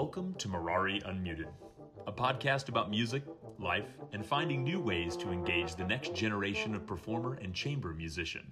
[0.00, 1.48] Welcome to Mirari Unmuted,
[2.06, 3.24] a podcast about music,
[3.58, 8.46] life, and finding new ways to engage the next generation of performer and chamber musician.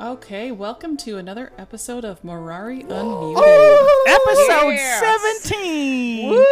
[0.00, 3.86] Okay, welcome to another episode of Mirari Unmuted.
[4.06, 5.50] Episode Yes.
[5.50, 6.42] 17.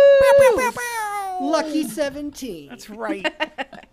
[1.40, 2.68] Lucky 17.
[2.68, 3.26] That's right.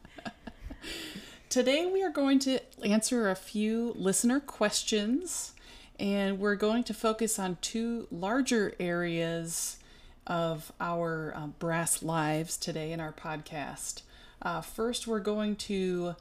[1.50, 5.54] Today we are going to answer a few listener questions,
[6.00, 9.78] and we're going to focus on two larger areas
[10.25, 14.01] of our uh, brass lives today in our podcast.
[14.42, 16.15] Uh, first, we're going to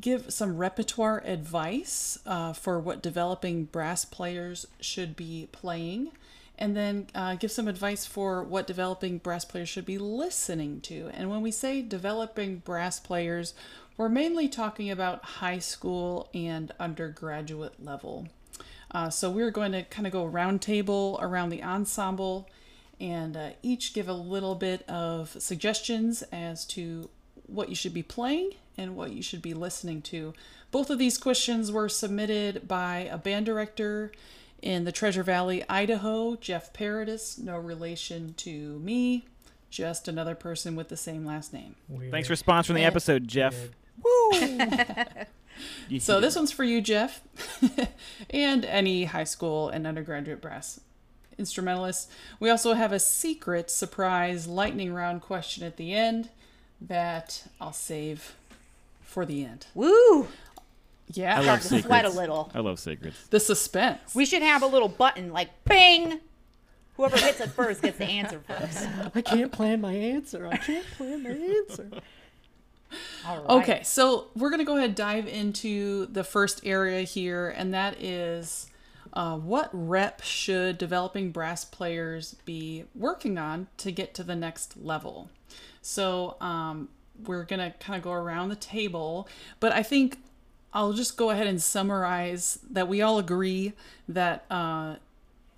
[0.00, 6.10] give some repertoire advice uh, for what developing brass players should be playing,
[6.58, 11.10] and then uh, give some advice for what developing brass players should be listening to.
[11.14, 13.54] And when we say developing brass players,
[13.96, 18.28] we're mainly talking about high school and undergraduate level.
[18.92, 22.48] Uh, so we're going to kind of go round table around the ensemble
[23.00, 27.08] and uh, each give a little bit of suggestions as to
[27.46, 30.34] what you should be playing and what you should be listening to.
[30.70, 34.12] Both of these questions were submitted by a band director
[34.62, 39.26] in the Treasure Valley, Idaho, Jeff Paradis, no relation to me,
[39.70, 41.76] just another person with the same last name.
[42.10, 43.54] Thanks for sponsoring the episode, Jeff.
[44.34, 44.58] You
[45.98, 47.20] So this one's for you, Jeff,
[48.30, 50.80] and any high school and undergraduate brass
[51.38, 52.08] instrumentalists.
[52.38, 56.28] We also have a secret surprise lightning round question at the end
[56.80, 58.34] that I'll save
[59.02, 59.66] for the end.
[59.74, 60.28] Woo!
[61.12, 62.50] Yeah, I love to sweat a little.
[62.54, 63.26] I love secrets.
[63.28, 64.14] the suspense.
[64.14, 66.20] We should have a little button like bing.
[66.96, 68.86] Whoever hits it first gets the answer first.
[69.14, 70.46] I can't plan my answer.
[70.46, 71.90] I can't plan my answer.
[73.24, 73.62] Right.
[73.62, 77.72] Okay, so we're going to go ahead and dive into the first area here, and
[77.74, 78.70] that is
[79.12, 84.76] uh, what rep should developing brass players be working on to get to the next
[84.76, 85.30] level?
[85.82, 86.88] So um,
[87.24, 89.28] we're going to kind of go around the table,
[89.58, 90.18] but I think
[90.72, 93.72] I'll just go ahead and summarize that we all agree
[94.08, 94.96] that uh,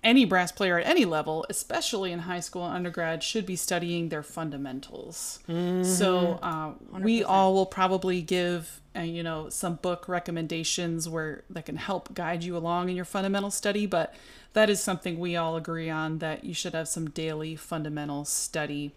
[0.03, 4.09] any brass player at any level, especially in high school and undergrad, should be studying
[4.09, 5.39] their fundamentals.
[5.83, 11.65] So uh, we all will probably give, uh, you know, some book recommendations where that
[11.65, 13.85] can help guide you along in your fundamental study.
[13.85, 14.13] But
[14.53, 18.91] that is something we all agree on that you should have some daily fundamental study.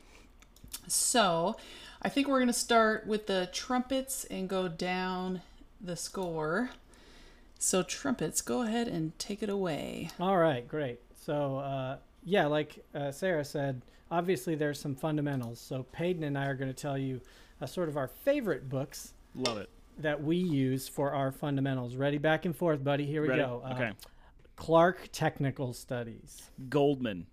[0.88, 1.56] So
[2.02, 5.42] I think we're going to start with the trumpets and go down
[5.80, 6.70] the score.
[7.58, 10.10] So trumpets, go ahead and take it away.
[10.20, 11.00] All right, great.
[11.14, 15.58] So, uh, yeah, like uh, Sarah said, obviously there's some fundamentals.
[15.60, 17.20] So, Peyton and I are going to tell you
[17.60, 19.70] uh, sort of our favorite books Love it.
[19.98, 21.96] that we use for our fundamentals.
[21.96, 22.18] Ready?
[22.18, 23.06] Back and forth, buddy.
[23.06, 23.42] Here we Ready?
[23.42, 23.62] go.
[23.64, 23.92] Uh, Okay.
[24.56, 26.42] Clark Technical Studies.
[26.68, 27.26] Goldman.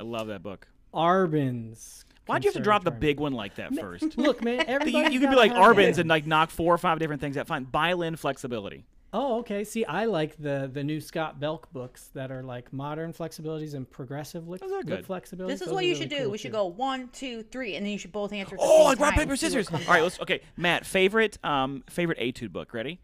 [0.00, 0.66] I love that book.
[0.94, 2.04] Arban's.
[2.26, 4.16] Why'd you have to drop the big one like that first?
[4.16, 5.12] Look, man, you everybody.
[5.14, 7.46] you could be like Arbans and like knock four or five different things out.
[7.48, 7.64] Fine.
[7.64, 8.84] Bai Lin flexibility.
[9.14, 9.62] Oh, okay.
[9.64, 13.88] See, I like the the new Scott Belck books that are like modern flexibilities and
[13.90, 15.06] progressive lick, Those are good.
[15.06, 15.48] flexibilities.
[15.48, 16.16] This is Those what are you really should do.
[16.22, 16.56] cool, we should too.
[16.58, 18.54] go one, two, three, and then you should both answer.
[18.54, 19.68] At the Oh, same like rock time paper and see what scissors.
[19.68, 20.00] comes All right.
[20.00, 20.04] out.
[20.04, 20.20] Let's.
[20.20, 20.40] Okay.
[20.56, 20.86] Matt.
[20.86, 21.36] Favorite.
[21.44, 21.84] Um.
[21.90, 22.72] Favorite etude book.
[22.72, 23.00] Ready?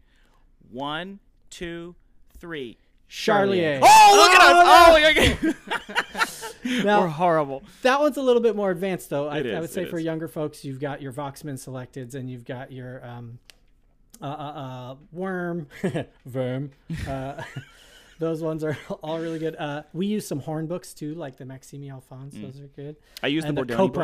[0.71, 1.19] One,
[1.49, 1.95] two,
[2.39, 2.77] three.
[3.09, 3.79] Charlier.
[3.81, 5.45] Oh, look at us!
[5.47, 6.43] Oh, okay.
[6.83, 7.63] Now, We're horrible.
[7.83, 9.29] That one's a little bit more advanced, though.
[9.29, 10.03] I, It I is, would say it for is.
[10.03, 13.39] younger folks, you've got your Voxman selecteds and you've got your um,
[14.21, 15.67] uh, uh, uh, Wurm,
[16.29, 16.71] Wurm.
[17.07, 17.41] Uh,
[18.19, 19.55] those ones are all really good.
[19.55, 22.35] Uh, we use some horn books too, like the Maxime Alphonse.
[22.35, 22.97] Those are good.
[23.23, 23.95] I use and the the Bordoni book.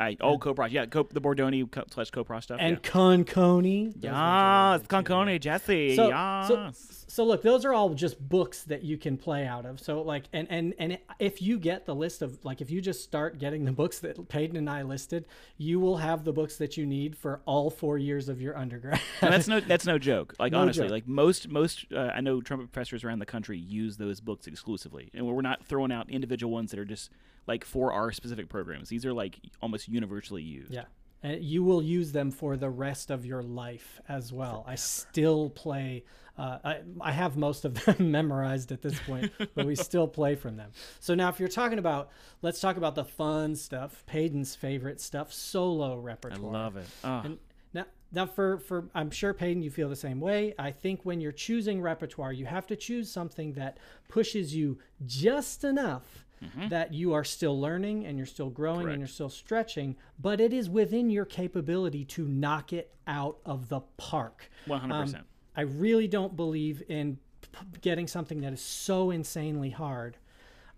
[0.00, 0.70] I oh Kopprasch.
[0.72, 2.58] Yeah, Cop, the Bordoni co- slash Kopprasch stuff.
[2.60, 2.90] and yeah.
[2.90, 3.92] Concone.
[4.00, 5.38] Those ones are Yes, too.
[5.38, 5.96] Jesse.
[5.96, 6.48] So, yes.
[6.48, 6.70] so,
[7.06, 9.80] so look, those are all just books that you can play out of.
[9.80, 13.02] So like, and and and if you get the list of like, if you just
[13.02, 15.26] start getting the books that Peyton and I listed,
[15.58, 19.00] you will have the books that you need for all four years of your undergrad.
[19.20, 20.34] And that's no that's no joke.
[20.38, 20.92] Like No honestly, joke.
[20.92, 25.10] like most most uh, I know trumpet professors around the country use those books exclusively,
[25.12, 27.10] and we're not throwing out individual ones that are just
[27.46, 28.88] like for our specific programs.
[28.88, 30.72] These are like almost universally used.
[30.72, 30.84] yeah,
[31.22, 34.64] and you will use them for the rest of your life as well.
[34.66, 36.04] I still play.
[36.38, 40.34] Uh, I, I have most of them memorized at this point, but we still play
[40.36, 40.70] from them.
[40.98, 42.10] So now, if you're talking about,
[42.40, 44.04] let's talk about the fun stuff.
[44.06, 46.54] Peyton's favorite stuff, solo repertoire.
[46.54, 46.86] I love it.
[47.04, 47.22] Ah.
[47.24, 47.38] And
[47.74, 50.54] now, now for for I'm sure Peyton, you feel the same way.
[50.58, 53.78] I think when you're choosing repertoire, you have to choose something that
[54.08, 56.24] pushes you just enough
[56.68, 58.92] that you are still learning and you're still growing Correct.
[58.94, 63.68] and you're still stretching, but it is within your capability to knock it out of
[63.68, 64.50] the park.
[64.66, 65.26] One hundred Um, percent.
[65.56, 70.16] I really don't believe in p- getting something that is so insanely hard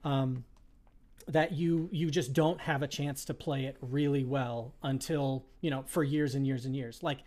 [0.02, 0.44] um,
[1.28, 5.70] that you you just don't have a chance to play it really well until you
[5.70, 7.18] know for years and years and years like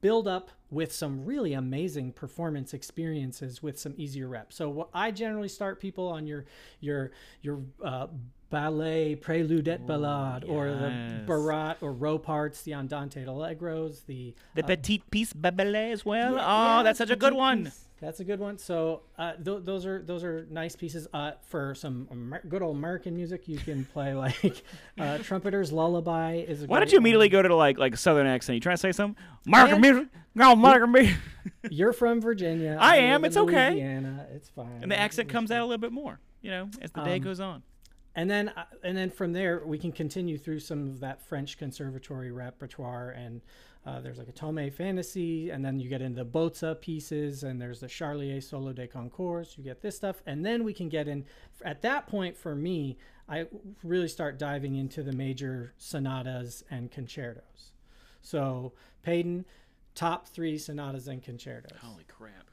[0.00, 5.10] build up with some really amazing performance experiences with some easier reps so what i
[5.10, 6.44] generally start people on your
[6.80, 7.10] your
[7.42, 8.06] your uh,
[8.50, 15.10] Balay prelude et ballade or the barat or Ropartz the andante allegros the The petite
[15.10, 16.34] piece babele as well.
[16.34, 17.64] yeah, oh, yeah, that's such a good one.
[17.64, 17.87] Piece.
[18.00, 18.58] That's a good one.
[18.58, 21.08] So uh, th- those are those are nice pieces.
[21.12, 24.62] Uh, for some Amer- good old American music, you can play like
[25.00, 26.62] uh, Trumpeter's Lullaby is.
[26.62, 28.54] A Why don't you immediately go to like like southern accent?
[28.54, 29.20] You trying to say something?
[29.46, 31.16] American music, no American music,
[31.70, 32.76] You're from Virginia.
[32.78, 33.70] I live am, it's okay.
[33.70, 34.26] Louisiana.
[34.32, 34.78] It's fine.
[34.82, 36.20] and the accent comes out a little bit more.
[36.40, 37.64] You know, as the day Um, goes on.
[38.14, 41.58] and then uh, and then from there we can continue through some of that French
[41.58, 43.40] conservatory repertoire and
[43.88, 47.60] uh, there's like a Thomé fantasy and then you get into the Bozza pieces and
[47.60, 51.08] there's the Charlier solo de concours you get this stuff and then we can get
[51.08, 51.24] in
[51.64, 52.98] at that point for me
[53.28, 53.46] I
[53.82, 57.72] really start diving into the major sonatas and concertos.
[58.22, 59.44] So Peyton
[59.94, 61.78] top three sonatas and concertos.
[61.82, 62.47] Holy crap!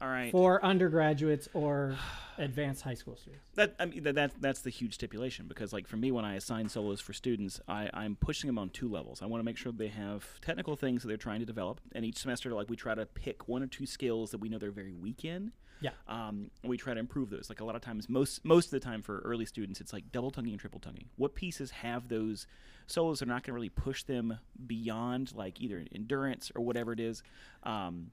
[0.00, 0.30] All right.
[0.30, 1.96] for undergraduates or
[2.38, 5.86] advanced high school students That I mean that, that that's the huge stipulation because like
[5.86, 9.22] for me when I assign solos for students I I'm pushing them on two levels.
[9.22, 12.04] I want to make sure they have technical things that they're trying to develop, and
[12.04, 14.70] each semester like we try to pick one or two skills that we know they're
[14.70, 15.52] very weak in.
[15.80, 17.48] yeah Um, and we try to improve those.
[17.48, 20.12] Like a lot of times, most most of the time for early students, it's like
[20.12, 21.08] double tonguing and triple tonguing.
[21.16, 22.46] What pieces have those
[22.86, 26.92] solos that are not going to really push them beyond like either endurance or whatever
[26.92, 27.22] it is.
[27.62, 28.10] Um,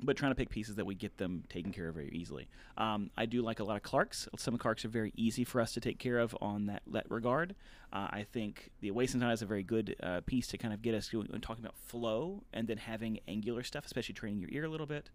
[0.00, 2.48] but trying to pick pieces that we get them taken care of very easily.
[2.76, 4.28] Um, I do like a lot of Clarks.
[4.36, 7.54] Some Clarks are very easy for us to take care of on that, that regard.
[7.92, 10.82] Uh, I think the Away Sonata is a very good uh, piece to kind of
[10.82, 14.64] get us going, talking about flow and then having angular stuff, especially training your ear
[14.64, 15.10] a little bit.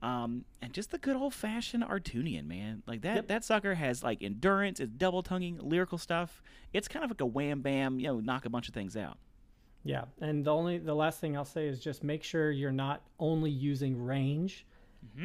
[0.00, 2.84] Um, and just the good old fashioned Artunian, man.
[2.86, 6.40] Like that, that sucker has like endurance, it's double tonguing, lyrical stuff.
[6.72, 9.18] It's kind of like a wham bam, you know, knock a bunch of things out.
[9.88, 13.02] Yeah, and the only the last thing I'll say is just make sure you're not
[13.18, 14.66] only using range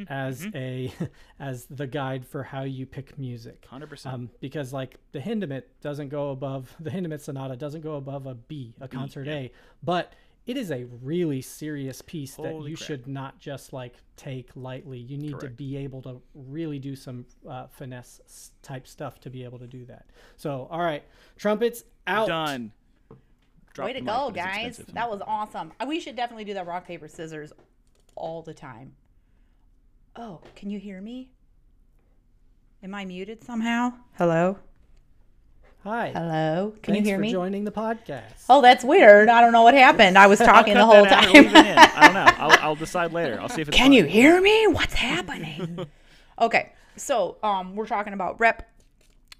[0.07, 0.91] as a
[1.39, 3.67] as the guide for how you pick music.
[3.69, 4.05] 100%.
[4.05, 8.35] Um, because like the Hindemith doesn't go above the Hindemith sonata doesn't go above a
[8.35, 9.51] B, a concert A,
[9.83, 10.13] but
[10.45, 12.87] it is a really serious piece that you crap.
[12.87, 14.99] should not just like take lightly.
[14.99, 19.43] You need to be able to really do some uh, finesse type stuff to be
[19.43, 20.05] able to do that.
[20.35, 21.03] So, all right,
[21.37, 22.27] trumpets out.
[22.27, 22.71] Done.
[23.77, 24.77] Way to go, it's guys.
[24.93, 25.71] That was awesome.
[25.79, 27.51] Uh, We should definitely do that rock, paper, scissors
[28.15, 28.93] all the time.
[30.15, 31.29] Oh, can you hear me?
[32.83, 33.93] Am I muted somehow?
[34.17, 34.59] Hello?
[35.83, 36.11] Hi.
[36.13, 36.73] Hello?
[36.83, 37.31] Can Thanks you hear for me?
[37.31, 38.45] joining the podcast.
[38.47, 39.27] Oh, that's weird.
[39.27, 40.17] I don't know what happened.
[40.17, 41.77] I was talking the whole that out or leave time.
[41.77, 42.25] I don't know.
[42.37, 43.39] I'll, I'll decide later.
[43.41, 43.93] I'll see if it's Can fun.
[43.93, 44.67] you hear me?
[44.67, 45.87] What's happening?
[46.39, 48.69] okay, so um, we're talking about rep.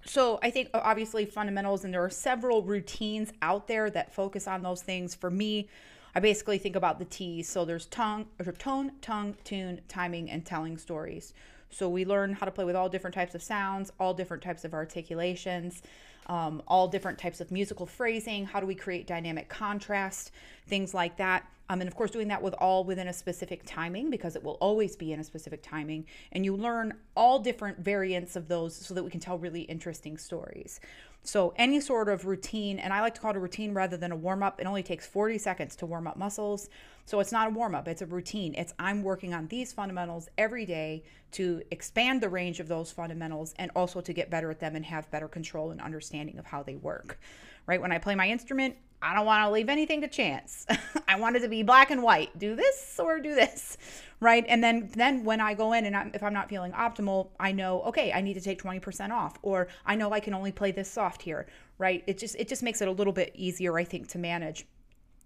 [0.06, 4.46] So I think uh, obviously fundamentals, and there are several routines out there that focus
[4.46, 5.14] on those things.
[5.14, 5.68] For me,
[6.14, 7.48] I basically think about the T's.
[7.48, 8.26] So there's tongue,
[8.58, 11.34] tone, tongue, tune, timing, and telling stories.
[11.70, 14.64] So we learn how to play with all different types of sounds, all different types
[14.64, 15.82] of articulations,
[16.26, 18.44] um, all different types of musical phrasing.
[18.44, 20.30] How do we create dynamic contrast?
[20.68, 21.44] Things like that.
[21.68, 24.58] Um, and of course, doing that with all within a specific timing because it will
[24.60, 26.06] always be in a specific timing.
[26.32, 30.18] And you learn all different variants of those so that we can tell really interesting
[30.18, 30.80] stories.
[31.26, 34.12] So, any sort of routine, and I like to call it a routine rather than
[34.12, 36.68] a warm up, it only takes 40 seconds to warm up muscles.
[37.06, 38.54] So, it's not a warm up, it's a routine.
[38.58, 41.02] It's I'm working on these fundamentals every day
[41.32, 44.84] to expand the range of those fundamentals and also to get better at them and
[44.84, 47.18] have better control and understanding of how they work.
[47.66, 47.80] Right?
[47.80, 50.66] When I play my instrument, I don't want to leave anything to chance.
[51.08, 52.36] I want it to be black and white.
[52.38, 53.76] Do this or do this,
[54.18, 54.44] right?
[54.48, 57.52] And then then when I go in and I'm, if I'm not feeling optimal, I
[57.52, 60.70] know okay, I need to take 20% off, or I know I can only play
[60.70, 61.46] this soft here,
[61.76, 62.02] right?
[62.06, 64.66] It just it just makes it a little bit easier, I think, to manage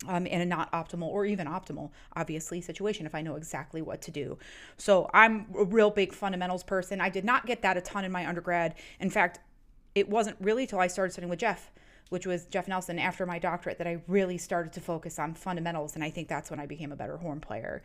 [0.07, 4.03] um, in a not optimal or even optimal, obviously, situation if I know exactly what
[4.03, 4.39] to do.
[4.77, 7.01] So I'm a real big fundamentals person.
[7.01, 8.75] I did not get that a ton in my undergrad.
[9.01, 9.39] In fact,
[9.95, 11.71] it wasn't really till I started studying with Jeff,
[12.09, 15.95] which was Jeff Nelson after my doctorate, that I really started to focus on fundamentals.
[15.95, 17.83] And I think that's when I became a better horn player.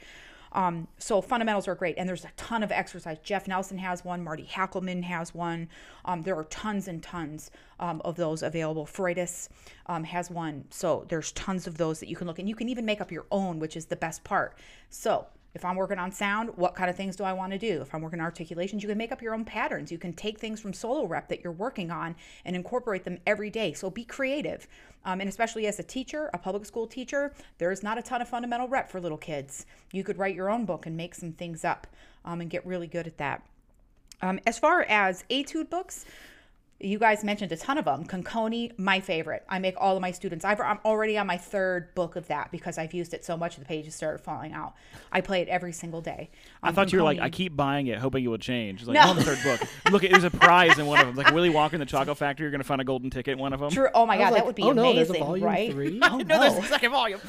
[0.53, 3.17] Um, so fundamentals are great, and there's a ton of exercise.
[3.23, 5.67] Jeff Nelson has one, Marty Hackleman has one.
[6.05, 8.85] Um, there are tons and tons um, of those available.
[8.85, 9.49] Freitas
[9.87, 12.69] um, has one, so there's tons of those that you can look, and you can
[12.69, 14.55] even make up your own, which is the best part.
[14.89, 17.81] So if I'm working on sound, what kind of things do I want to do?
[17.81, 19.91] If I'm working on articulations, you can make up your own patterns.
[19.91, 23.51] You can take things from solo rep that you're working on and incorporate them every
[23.51, 23.73] day.
[23.73, 24.67] So be creative.
[25.05, 28.29] Um, and especially as a teacher, a public school teacher, there's not a ton of
[28.29, 29.65] fundamental rep for little kids.
[29.91, 31.85] You could write your own book and make some things up
[32.25, 33.45] um, and get really good at that.
[34.21, 36.05] Um, as far as etude books,
[36.79, 38.03] you guys mentioned a ton of them.
[38.05, 39.43] Concone, my favorite.
[39.47, 40.43] I make all of my students.
[40.43, 43.55] I've, I'm already on my third book of that because I've used it so much
[43.55, 44.73] the pages started falling out.
[45.11, 46.29] I play it every single day.
[46.61, 48.81] I Um, thought you were like, I keep buying it, hoping it will change.
[48.81, 49.01] It's like, No.
[49.01, 49.69] I'm on the third book.
[49.91, 51.15] Look, there's a prize in one of them.
[51.15, 53.39] Like Willy Wonka in the Chocolate Factory, you're going to find a golden ticket in
[53.39, 53.69] one of them.
[53.71, 53.87] True.
[53.93, 55.71] Oh my god, was that would be oh no, there's a amazing, volume right?
[55.71, 55.99] three.
[56.03, 56.61] Oh No, there's no.
[56.61, 57.21] the second volume.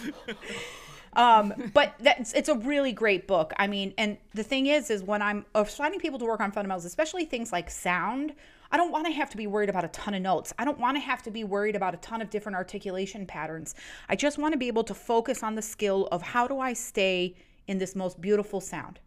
[1.15, 3.53] but that's it's a really great book.
[3.57, 6.85] I mean, and the thing is, is when I'm assigning people to work on fundamentals,
[6.85, 8.33] especially things like sound,
[8.75, 10.52] I don't want to have to be worried about a ton of notes.
[10.59, 13.76] I don't want to have to be worried about a ton of different articulation patterns.
[14.09, 16.73] I just want to be able to focus on the skill of how do I
[16.73, 17.37] stay
[17.69, 18.99] in this most beautiful sound.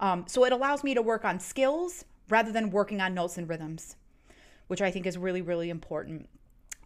[0.00, 3.48] Um, so it allows me to work on skills rather than working on notes and
[3.48, 3.96] rhythms,
[4.66, 6.28] which I think is really, really important.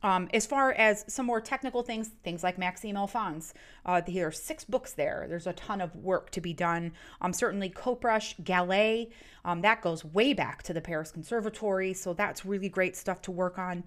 [0.04, 3.54] Um, as far as some more technical things, things like Maxime Alphonse,
[3.86, 5.24] uh, there are six books there.
[5.26, 6.92] There's a ton of work to be done.
[7.22, 9.08] Um, certainly, Kopprasch, Gallay,
[9.46, 13.30] um, that goes way back to the Paris Conservatory, so that's really great stuff to
[13.30, 13.82] work on.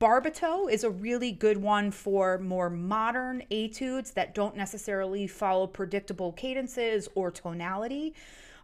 [0.00, 6.32] Barboteu is a really good one for more modern etudes that don't necessarily follow predictable
[6.32, 8.14] cadences or tonality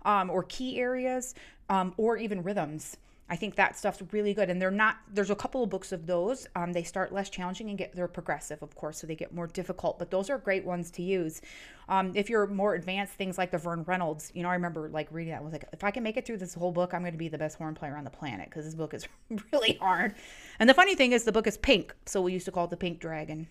[0.04, 1.36] um, or key areas
[1.68, 2.96] um, or even rhythms.
[3.28, 4.50] I think that stuff's really good.
[4.50, 6.46] And they're not, there's a couple of books of those.
[6.54, 9.48] Um, they start less challenging and get, they're progressive, of course, so they get more
[9.48, 11.40] difficult, but those are great ones to use.
[11.88, 15.08] Um, if you're more advanced, things like the Vern Reynolds, you know, I remember like
[15.10, 17.00] reading that, I was like, if I can make it through this whole book, I'm
[17.00, 19.08] going to be the best horn player on the planet because this book is
[19.52, 20.14] really hard.
[20.60, 21.94] And the funny thing is, the book is pink.
[22.06, 23.48] So we used to call it the Pink Dragon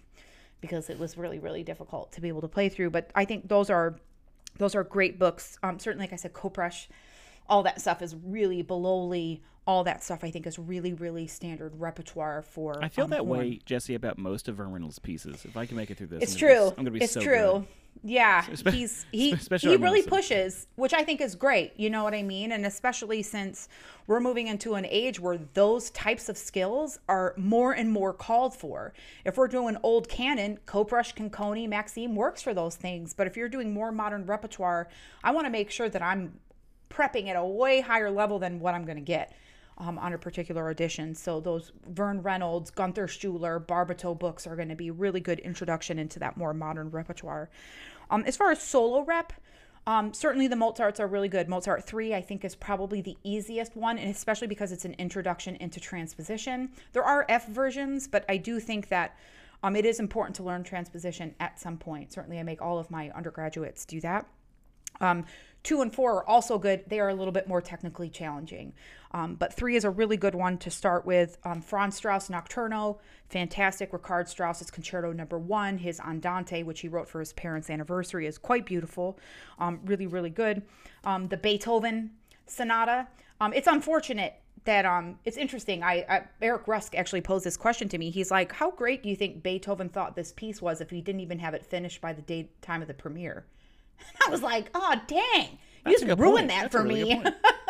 [0.62, 2.92] because it was really, really difficult to be able to play through.
[2.92, 3.98] But I think those are,
[4.58, 5.58] those are great books.
[5.64, 6.88] Um, certainly, like I said, Kopprasch,
[7.48, 9.42] all that stuff is really Belloli.
[9.68, 12.78] All that stuff I think is really, really standard repertoire for.
[12.84, 15.44] I feel um, that way, Jesse, about most of Vern Reynolds' pieces.
[15.44, 16.68] If I can make it through this, It's I'm gonna be- true.
[16.70, 17.34] I'm going to be it's so true.
[17.60, 17.68] good.
[18.04, 21.74] Yeah, Espe- he's he especially he really pushes, which I think is great.
[21.78, 22.52] You know what I mean?
[22.52, 23.68] And especially since
[24.06, 28.54] we're moving into an age where those types of skills are more and more called
[28.54, 28.94] for.
[29.24, 33.14] If we're doing old canon, Kopprasch, Concone, Maxime works for those things.
[33.14, 34.90] But if you're doing more modern repertoire,
[35.24, 36.34] I want to make sure that I'm
[36.90, 39.34] prepping at a way higher level than what I'm going to get
[39.78, 41.16] um, on a particular audition.
[41.16, 46.00] So those Vern Reynolds, Gunther Schuller, Barboteu books are going to be really good introduction
[46.00, 47.50] into that more modern repertoire.
[48.10, 49.34] Um, as far as solo rep,
[49.88, 51.48] um, certainly the Mozarts are really good.
[51.48, 55.56] Mozart 3, I think, is probably the easiest one, and especially because it's an introduction
[55.58, 56.72] into transposition.
[56.94, 59.16] There are F versions, but I do think that
[59.62, 62.12] um, it is important to learn transposition at some point.
[62.12, 64.26] Certainly, I make all of my undergraduates do that.
[65.02, 65.26] Um,
[65.66, 66.84] two and four are also good.
[66.88, 68.74] They are a little bit more technically challenging.
[69.12, 71.38] Um, but three is a really good one to start with.
[71.44, 73.92] Um, Franz Strauss Nocturno, fantastic.
[73.92, 78.38] Richard Strauss's Concerto Number One, his Andante, which he wrote for his parents' anniversary, is
[78.38, 79.18] quite beautiful.
[79.58, 80.62] Um, really, really good.
[81.04, 82.12] Um, the Beethoven
[82.46, 83.08] Sonata.
[83.42, 85.82] Um, it's unfortunate that um, it's interesting.
[85.82, 88.12] I, I Eric Ruske actually posed this question to me.
[88.12, 91.22] He's like, "How great do you think Beethoven thought this piece was if he didn't
[91.22, 93.46] even have it finished by the day time of the premiere?"
[94.26, 95.50] I was like, oh, dang.
[95.86, 96.48] You That's a just ruined point.
[96.50, 97.24] that That's for really me.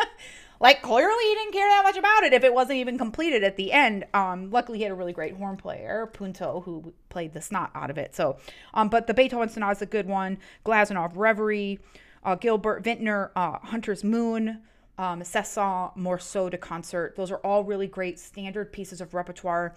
[0.60, 3.58] like, clearly he didn't care that much about it if it wasn't even completed at
[3.58, 4.06] the end.
[4.14, 7.90] Um, luckily, he had a really great horn player, Punto, who played the snot out
[7.90, 8.16] of it.
[8.16, 8.38] So,
[8.74, 10.38] um, but the Beethoven Sonata is a good one.
[10.66, 11.80] Glazunov Reverie,
[12.24, 14.62] uh, Gilbert Vinter, uh, Hunter's Moon,
[14.98, 17.16] um, Saint-Saëns, Morceau de Concert.
[17.18, 19.76] Those are all really great standard pieces of repertoire.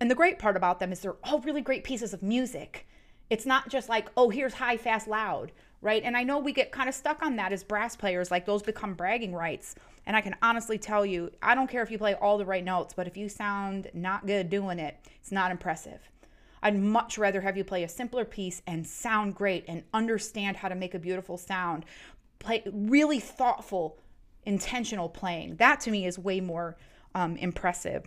[0.00, 2.86] And the great part about them is they're all really great pieces of music.
[3.30, 6.02] It's not just like, oh, here's high, fast, loud, right?
[6.02, 8.62] And I know we get kind of stuck on that as brass players, like those
[8.62, 9.74] become bragging rights.
[10.06, 12.64] And I can honestly tell you, I don't care if you play all the right
[12.64, 16.00] notes, but if you sound not good doing it, it's not impressive.
[16.62, 20.68] I'd much rather have you play a simpler piece and sound great and understand how
[20.68, 21.84] to make a beautiful sound.
[22.38, 23.98] Play really thoughtful,
[24.44, 25.56] intentional playing.
[25.56, 26.76] That to me is way more
[27.14, 28.06] um, impressive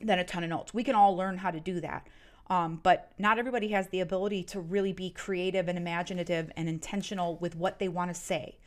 [0.00, 0.72] than a ton of notes.
[0.72, 2.06] We can all learn how to do that.
[2.50, 7.36] Um, but not everybody has the ability to really be creative and imaginative and intentional
[7.36, 8.58] with what they want to say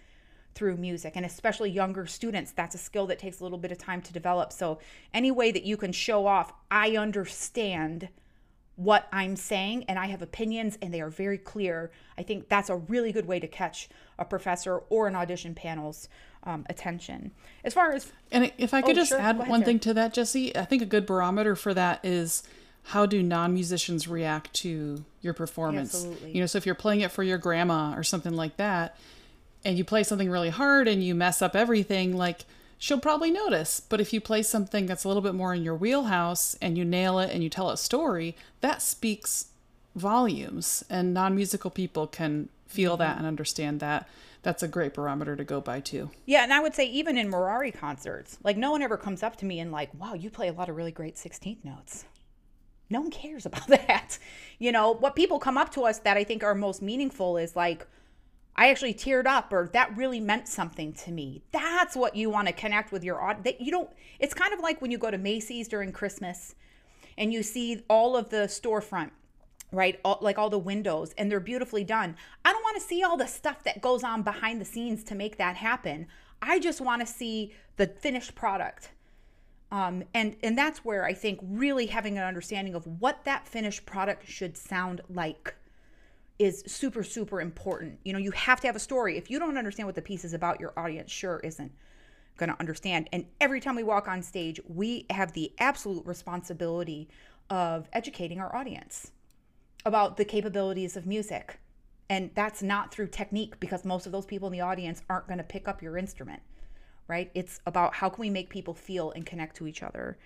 [0.56, 1.14] through music.
[1.16, 4.14] And especially younger students, that's a skill that takes a little bit of time to
[4.14, 4.54] develop.
[4.54, 4.80] So,
[5.14, 8.08] any way that you can show off, I understand
[8.76, 12.70] what I'm saying and I have opinions and they are very clear, I think that's
[12.70, 16.10] a really good way to catch a professor or an audition panel's
[16.44, 17.32] um, attention.
[17.64, 19.20] As far as And if I could Oh, just sure.
[19.20, 19.66] add ahead, one Sarah.
[19.66, 22.44] thing to that, Jesse, I think a good barometer for that is
[22.84, 25.94] how do non-musicians react to your performance?
[25.94, 26.32] Absolutely.
[26.34, 28.98] You know, so if you're playing it for your grandma or something like that,
[29.66, 32.46] and you play something really hard and you mess up everything, like
[32.78, 33.80] she'll probably notice.
[33.80, 36.84] But if you play something that's a little bit more in your wheelhouse and you
[36.84, 39.48] nail it and you tell a story, that speaks
[39.96, 43.20] volumes, and non musical people can feel that mm-hmm.
[43.20, 44.08] and understand that.
[44.42, 46.12] That's a great barometer to go by, too.
[46.26, 49.38] Yeah, and I would say even in Mirari concerts, like no one ever comes up
[49.38, 52.04] to me and like, "Wow, you play a lot of really great 16th notes."
[52.90, 54.18] No one cares about that.
[54.60, 57.56] You know, what people come up to us that I think are most meaningful is
[57.56, 57.88] like,
[58.56, 61.42] I actually teared up or that really meant something to me.
[61.52, 63.46] That's what you want to connect with your audience.
[63.46, 66.54] That you don't it's kind of like when you go to Macy's during Christmas
[67.18, 69.10] and you see all of the storefront
[69.74, 70.00] right?
[70.06, 72.16] All, like all the windows, and they're beautifully done.
[72.46, 75.16] I don't want to see all the stuff that goes on behind the scenes to
[75.16, 76.08] make that happen.
[76.42, 78.92] I just want to see the finished product.
[79.74, 83.88] Um, and and that's where I think really having an understanding of what that finished
[83.88, 85.56] product should sound like
[86.38, 87.98] is super super important.
[88.06, 89.18] You know, you have to have a story.
[89.18, 91.72] If you don't understand what the piece is about, your audience sure isn't
[92.38, 93.10] going to understand.
[93.12, 97.10] And every time we walk on stage, we have the absolute responsibility
[97.50, 99.12] of educating our audience
[99.88, 101.60] about the capabilities of music.
[102.10, 105.40] And that's not through technique because most of those people in the audience aren't going
[105.40, 106.44] to pick up your instrument,
[107.08, 107.30] right?
[107.34, 110.18] It's about how can we make people feel and connect to each other.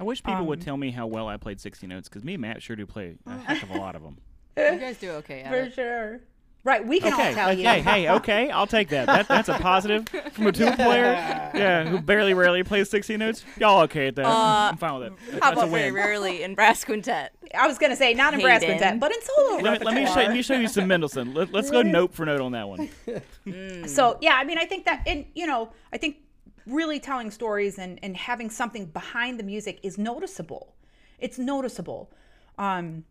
[0.00, 2.34] I wish people Um, would tell me how well I played 60 notes because me
[2.34, 4.18] and Matt sure do play a heck of a lot of them.
[4.56, 5.74] You guys do okay at For it.
[5.74, 6.20] sure.
[6.64, 7.68] Right, we can Okay, all tell you.
[7.68, 9.06] okay, hey, okay, I'll take that.
[9.06, 11.12] that that's a positive from a tuba player.
[11.54, 13.44] Yeah, who barely, rarely plays 60 notes.
[13.58, 14.26] Y'all okay at that?
[14.26, 15.12] I'm fine with it.
[15.42, 17.32] How That's a about very rarely in brass quintet?
[17.52, 19.94] I was going to say not in brass quintet, but in solo Let me, let
[19.94, 21.34] me show, let me show you some Mendelssohn.
[21.34, 22.88] Let, let's go note for note on that one.
[23.88, 26.18] So yeah, I mean, I think that, and you know, I think
[26.66, 30.74] really telling stories and and having something behind the music is noticeable.
[31.18, 32.12] It's noticeable.
[32.56, 33.04] Um,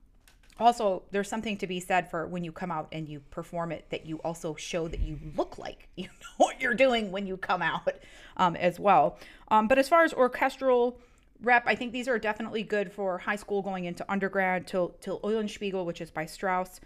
[0.61, 3.85] also, there's something to be said for when you come out and you perform it
[3.89, 7.35] that you also show that you look like you know what you're doing when you
[7.35, 7.93] come out
[8.37, 9.17] um, as well.
[9.49, 10.97] Um, but as far as orchestral
[11.41, 15.19] rep, I think these are definitely good for high school going into undergrad till till
[15.21, 16.79] Eulenspiegel, which is by Strauss,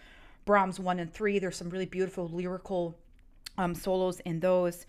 [0.45, 1.37] Brahms one and three.
[1.39, 2.95] There's some really beautiful lyrical
[3.57, 4.85] um, solos in those.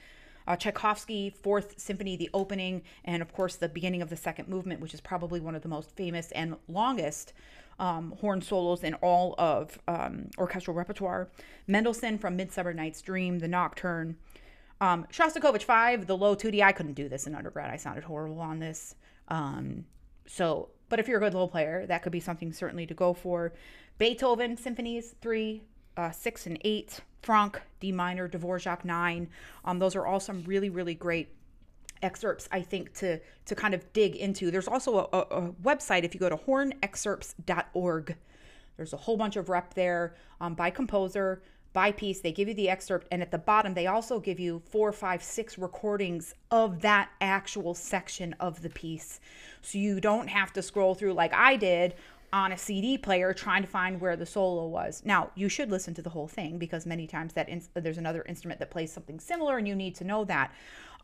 [0.47, 4.81] Uh, Tchaikovsky, Fourth Symphony, the opening, and of course the beginning of the second movement,
[4.81, 7.33] which is probably one of the most famous and longest
[7.79, 11.29] um, horn solos in all of um, orchestral repertoire.
[11.66, 14.16] Mendelssohn from Midsummer Night's Dream, the Nocturne.
[14.81, 16.62] Um, Shostakovich 5, the low 2D.
[16.62, 17.70] I couldn't do this in undergrad.
[17.70, 18.94] I sounded horrible on this.
[19.29, 19.85] Um,
[20.27, 23.12] so, but if you're a good low player, that could be something certainly to go
[23.14, 23.53] for.
[23.99, 25.62] Beethoven symphonies, 3,
[25.96, 27.00] uh, 6, and 8.
[27.22, 29.28] Franck, D minor, Dvorak 9.
[29.64, 31.28] Um, those are all some really, really great
[32.02, 36.04] excerpts i think to to kind of dig into there's also a, a, a website
[36.04, 38.16] if you go to hornexcerpts.org
[38.76, 42.54] there's a whole bunch of rep there um, by composer by piece they give you
[42.54, 46.80] the excerpt and at the bottom they also give you four five six recordings of
[46.80, 49.20] that actual section of the piece
[49.62, 51.94] so you don't have to scroll through like i did
[52.33, 55.03] on a CD player trying to find where the solo was.
[55.05, 58.23] Now, you should listen to the whole thing because many times that ins- there's another
[58.23, 60.53] instrument that plays something similar and you need to know that.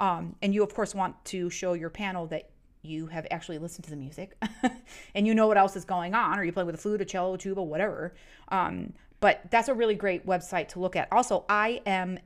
[0.00, 2.50] Um, and you, of course, want to show your panel that
[2.82, 4.36] you have actually listened to the music
[5.14, 7.04] and you know what else is going on, or you play with a flute, a
[7.04, 8.14] cello, a tuba, whatever.
[8.48, 11.06] Um, but that's a really great website to look at.
[11.12, 12.16] Also, imslp.org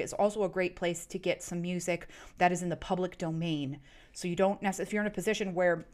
[0.00, 3.78] is also a great place to get some music that is in the public domain.
[4.12, 5.86] So you don't necessarily, if you're in a position where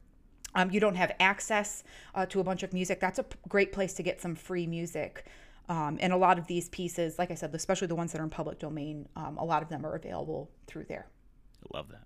[0.54, 1.84] um, you don't have access
[2.14, 4.66] uh, to a bunch of music, that's a p- great place to get some free
[4.66, 5.26] music.
[5.68, 8.24] Um, and a lot of these pieces, like I said, especially the ones that are
[8.24, 11.06] in public domain, um, a lot of them are available through there.
[11.62, 12.02] I love that.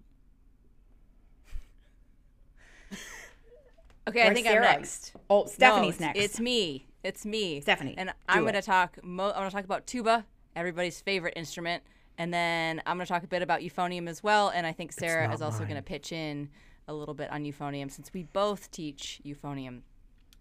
[4.09, 4.67] Okay, I think Sarah.
[4.69, 5.13] I'm next.
[5.29, 6.19] Oh, No, Stephanie's it's, next.
[6.21, 6.87] It's me.
[7.03, 7.61] It's me.
[7.61, 9.03] Stephanie, And I'm going to talk.
[9.03, 11.83] Mo- I'm going to talk about tuba, everybody's favorite instrument,
[12.19, 14.51] and then I'm going to talk a bit about euphonium as well.
[14.51, 16.51] And I think Sarah is also going to pitch in
[16.88, 19.81] a little bit on euphonium since we both teach euphonium.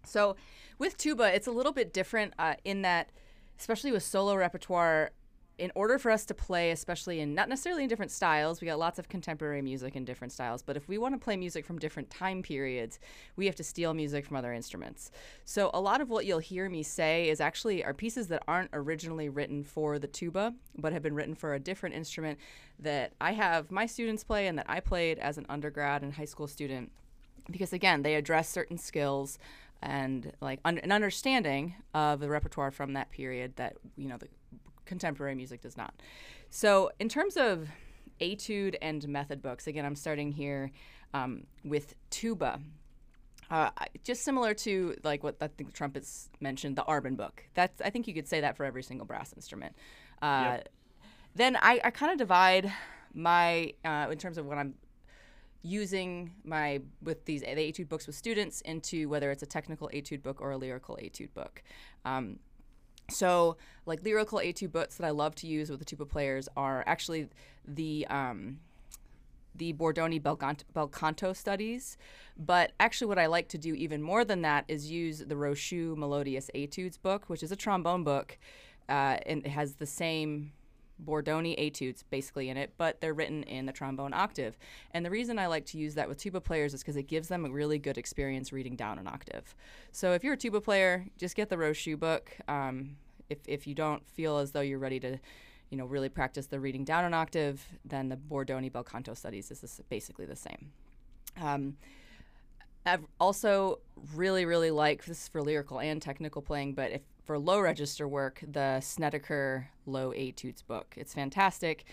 [0.04, 0.36] So
[0.78, 3.10] with tuba, it's a little bit different uh, in that,
[3.58, 5.10] especially with solo repertoire,
[5.58, 8.78] in order for us to play, especially in not necessarily in different styles, we got
[8.78, 11.78] lots of contemporary music in different styles, but if we want to play music from
[11.78, 12.98] different time periods,
[13.36, 15.10] we have to steal music from other instruments.
[15.46, 18.70] So a lot of what you'll hear me say is actually are pieces that aren't
[18.74, 22.38] originally written for the tuba, but have been written for a different instrument
[22.78, 26.26] that I have my students play and that I played as an undergrad and high
[26.26, 26.92] school student
[27.50, 29.38] because again they address certain skills
[29.82, 34.28] and like un- an understanding of the repertoire from that period that you know the
[34.86, 35.94] contemporary music does not
[36.50, 37.68] so in terms of
[38.20, 40.70] etude and method books again i'm starting here
[41.14, 42.60] um, with tuba
[43.50, 43.70] uh,
[44.02, 47.44] just similar to like what I think the trumpets mentioned, the Arban book.
[47.54, 49.76] That's I think you could say that for every single brass instrument.
[50.20, 50.58] Uh,
[51.34, 52.72] Then I, I kind of divide
[53.14, 54.74] my uh, in terms of what I'm
[55.62, 60.22] using my with these the etude books with students into whether it's a technical etude
[60.22, 61.62] book or a lyrical etude book.
[62.04, 62.38] Um,
[63.08, 66.82] so, like lyrical etude books that I love to use with the tuba players are
[66.86, 67.28] actually
[67.66, 68.58] the um,
[69.54, 71.96] the Bordoni bel, canto studies.
[72.36, 75.96] But actually, what I like to do even more than that is use the Rochut
[75.96, 78.38] Melodious Etudes book, which is a trombone book,
[78.88, 80.52] uh, and it has the same
[81.04, 84.56] Bordoni etudes basically in it, but they're written in the trombone octave.
[84.92, 87.28] And the reason I like to use that with tuba players is because it gives
[87.28, 89.54] them a really good experience reading down an octave.
[89.92, 92.30] So if you're a tuba player, just get the Rochut book.
[92.48, 92.96] Um,
[93.28, 95.18] if, if you don't feel as though you're ready to,
[95.70, 99.50] you know, really practice the reading down an octave, then the Bordoni bel canto studies
[99.50, 100.70] is basically the same.
[101.40, 101.76] Um,
[102.86, 103.80] I've also
[104.14, 108.06] really, really like this is for lyrical and technical playing, but if for low register
[108.06, 110.94] work, the Snedeker Low Etudes book.
[110.96, 111.84] It's fantastic.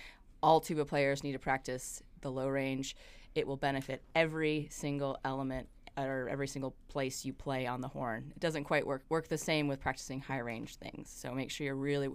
[0.44, 2.96] All tuba players need to practice the low range.
[3.34, 5.68] It will benefit every single element
[5.98, 8.32] or every single place you play on the horn.
[8.36, 11.10] It doesn't quite work work the same with practicing high range things.
[11.10, 12.10] So make sure you're really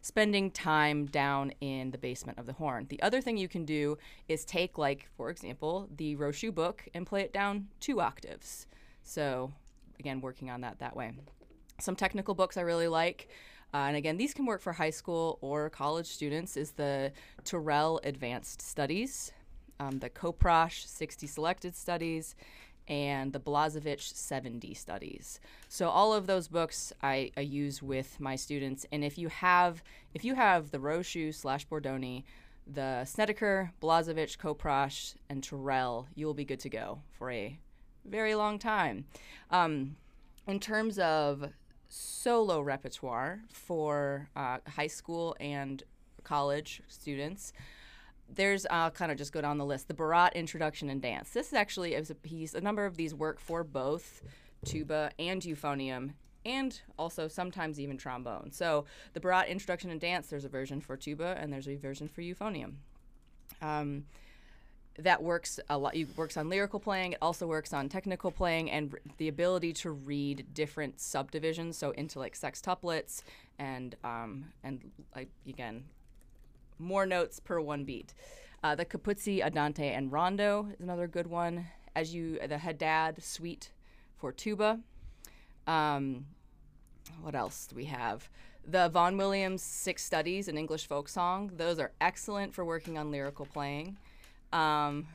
[0.00, 2.86] spending time down in the basement of the horn.
[2.88, 7.06] The other thing you can do is take like for example, the Rochut book and
[7.06, 8.66] play it down 2 octaves.
[9.02, 9.52] So
[9.98, 11.12] again, working on that that way.
[11.82, 13.28] Some technical books I really like.
[13.74, 16.56] Uh, and again, these can work for high school or college students.
[16.56, 17.10] Is the
[17.42, 19.32] Tyrrell Advanced Studies,
[19.80, 22.36] um, the Kopprasch 60 Selected Studies,
[22.86, 25.40] and the Blazevich 70 studies.
[25.68, 28.86] So all of those books I, I, use with my students.
[28.92, 29.82] And if you have
[30.14, 32.22] if you have the Rochut slash Bordoni,
[32.66, 37.58] the Snedeker, Blazevich, Kopprasch, and Tyrrell, you will be good to go for a
[38.04, 39.06] very long time.
[39.50, 39.96] Um,
[40.46, 41.50] in terms of
[41.92, 45.82] solo repertoire for uh, high school and
[46.24, 47.52] college students,
[48.34, 49.88] there's I'll kind of just go down the list.
[49.88, 51.30] The Barat Introduction and Dance.
[51.30, 52.54] This is actually is a piece.
[52.54, 54.22] A number of these work for both
[54.64, 56.14] tuba and euphonium,
[56.46, 58.50] and also sometimes even trombone.
[58.52, 60.28] So the Barat Introduction and Dance.
[60.28, 62.76] There's a version for tuba and there's a version for euphonium.
[63.60, 64.04] Um,
[64.98, 65.96] that works a lot.
[65.96, 67.12] It works on lyrical playing.
[67.12, 71.76] It also works on technical playing and r- the ability to read different subdivisions.
[71.76, 73.22] So into like sextuplets
[73.58, 75.84] and um, and like again
[76.78, 78.12] more notes per one beat.
[78.62, 81.66] Uh, the Capuzzi, Andante, and Rondo is another good one.
[81.94, 83.70] As you, the Haddad Suite
[84.16, 84.80] for tuba.
[85.66, 86.26] Um,
[87.20, 88.28] what else do we have?
[88.66, 91.50] The Vaughan Williams Six Studies in English Folk Song.
[91.56, 93.96] Those are excellent for working on lyrical playing.
[94.52, 95.06] Um,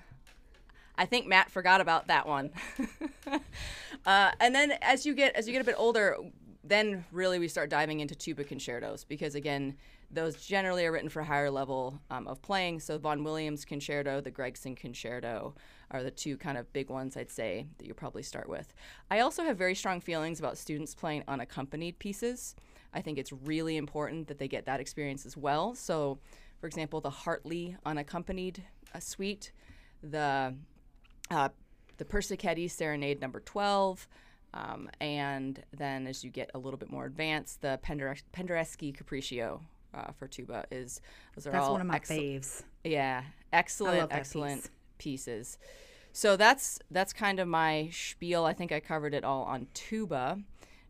[0.98, 2.52] I think Matt forgot about that one.
[4.06, 6.18] uh, and then as you get as you get a bit older,
[6.64, 9.76] then really we start diving into tuba concertos because again,
[10.10, 12.80] those generally are written for higher level um, of playing.
[12.80, 15.54] So Vaughan Williams concerto, the Gregson concerto
[15.92, 18.74] are the two kind of big ones I'd say that you probably start with.
[19.12, 22.56] I also have very strong feelings about students playing unaccompanied pieces.
[22.94, 25.76] I think it's really important that they get that experience as well.
[25.76, 26.20] So,
[26.60, 29.52] for example, the Hartley unaccompanied uh, suite,
[30.02, 30.54] the
[31.32, 31.50] uh,
[31.98, 34.08] the Persichetti Serenade Number Twelve.
[34.54, 39.60] Um, and then as you get a little bit more advanced, the Penderecki Capriccio
[39.94, 41.02] uh, for tuba is
[41.36, 42.64] those are that's all one of my faves.
[42.84, 43.24] Yeah,
[43.54, 44.64] excellent, excellent
[44.98, 45.26] piece.
[45.26, 45.58] pieces.
[46.14, 48.46] So that's that's kind of my spiel.
[48.46, 50.40] I think I covered it all on tuba.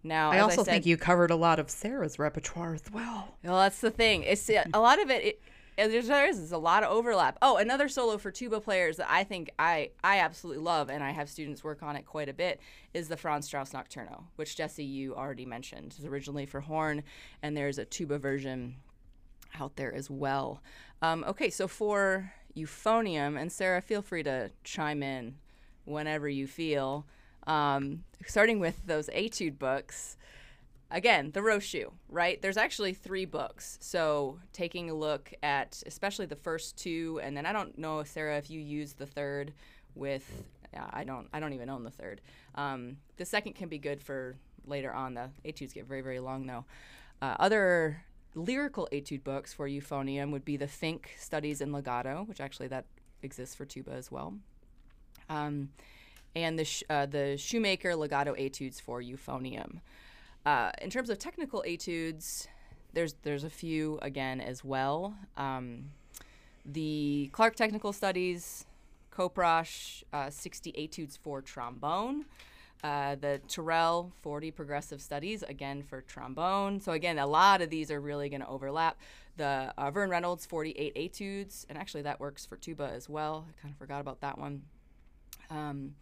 [0.03, 3.35] Now, I also I said, think you covered a lot of Sarah's repertoire as well.
[3.43, 4.23] well, that's the thing.
[4.23, 5.25] It's a lot of it.
[5.25, 5.41] it
[5.77, 7.37] there's, there's a lot of overlap.
[7.41, 11.11] Oh, another solo for tuba players that I think I I absolutely love, and I
[11.11, 12.59] have students work on it quite a bit,
[12.93, 15.93] is the Franz Strauss Nocturno, which Jesse you already mentioned.
[15.97, 17.03] It's originally for horn,
[17.43, 18.77] and there's a tuba version
[19.59, 20.61] out there as well.
[21.01, 25.35] Um, okay, so for euphonium, and Sarah, feel free to chime in
[25.85, 27.05] whenever you feel.
[27.45, 30.17] Um, starting with those etude books,
[30.91, 32.41] again, the Rochut, right?
[32.41, 33.77] There's actually three books.
[33.81, 38.37] So taking a look at especially the first two, and then I don't know, Sarah,
[38.37, 39.53] if you use the third
[39.95, 40.43] with.
[40.75, 41.27] Uh, I don't.
[41.31, 42.21] I don't even own the third.
[42.55, 45.13] Um, the second can be good for later on.
[45.13, 46.65] The etudes get very, very long though.
[47.21, 48.03] Uh, other
[48.35, 52.85] lyrical etude books for euphonium would be the Fink Studies in Legato, which actually that
[53.23, 54.35] exists for tuba as well.
[55.29, 55.69] Um,
[56.35, 59.79] and the sh- uh, the Shoemaker Legato Etudes for euphonium.
[60.47, 62.47] Uh, in terms of technical etudes,
[62.93, 65.13] there's there's a few again as well.
[65.35, 65.91] Um,
[66.65, 68.65] the Clark Technical Studies,
[69.11, 72.27] Kopprasch, uh, 60 etudes for trombone.
[72.81, 76.79] Uh, the Tyrrell 40 progressive studies again for trombone.
[76.79, 78.97] So again, a lot of these are really going to overlap.
[79.35, 83.45] The uh, Vern Reynolds 48 etudes, and actually that works for tuba as well.
[83.49, 84.61] I kind of forgot about that one.
[85.49, 85.95] Um,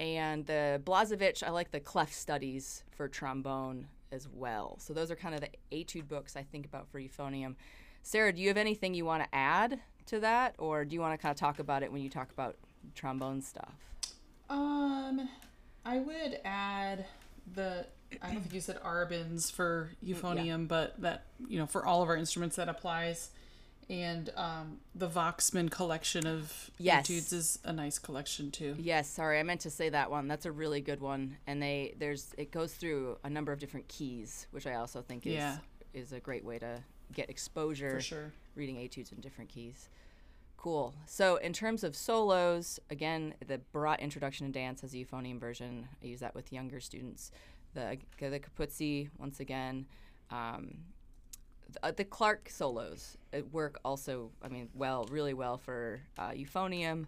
[0.00, 4.78] and the Blazevich, I like the clef studies for trombone as well.
[4.80, 7.54] So those are kind of the etude books I think about for euphonium.
[8.02, 11.12] Sarah, do you have anything you want to add to that, or do you want
[11.12, 12.56] to kind of talk about it when you talk about
[12.94, 13.74] trombone stuff?
[14.48, 15.28] Um,
[15.84, 17.04] I would add
[17.54, 17.86] the.
[18.22, 22.08] I don't think you said Arbans for euphonium, but that you know for all of
[22.08, 23.30] our instruments that applies.
[23.90, 27.10] And um, the Voxman collection of Yes.
[27.10, 28.76] etudes is a nice collection too.
[28.78, 30.28] Yes, sorry, I meant to say that one.
[30.28, 33.88] That's a really good one, and they there's it goes through a number of different
[33.88, 35.58] keys, which I also think is Yeah.
[35.92, 37.90] is a great way to get exposure.
[37.96, 38.32] For sure.
[38.54, 39.88] reading etudes in different keys.
[40.56, 40.94] Cool.
[41.06, 45.88] So in terms of solos, again, the Barat Introduction to Dance has a euphonium version.
[46.02, 47.32] I use that with younger students.
[47.74, 49.86] The the Capuzzi once again.
[50.30, 50.78] Um,
[51.82, 54.30] uh, the Clark solos uh, work also.
[54.42, 57.06] I mean, well, really well for uh, euphonium.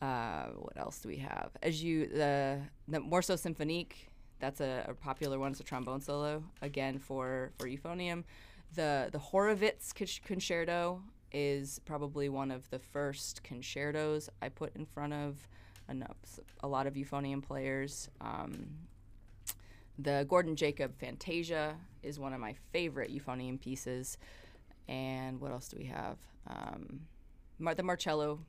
[0.00, 1.50] Uh, what else do we have?
[1.62, 4.08] As you the the Morceau Symphonique,
[4.40, 5.52] that's a, a popular one.
[5.52, 8.24] It's a trombone solo again for for euphonium.
[8.74, 9.92] The the Horowitz
[10.24, 11.02] concerto
[11.32, 15.48] is probably one of the first concertos I put in front of
[15.88, 15.94] a,
[16.62, 18.08] a lot of euphonium players.
[18.20, 18.66] Um,
[19.98, 24.18] the Gordon Jacob Fantasia is one of my favorite euphonium pieces.
[24.88, 26.18] And what else do we have?
[26.46, 27.02] Um,
[27.58, 28.40] Mar- the Marcello,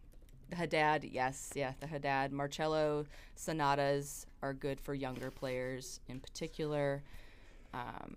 [0.50, 2.32] the Haddad, yes, yeah, the Haddad.
[2.32, 7.04] Marcello sonatas are good for younger players in particular.
[7.74, 8.16] Um,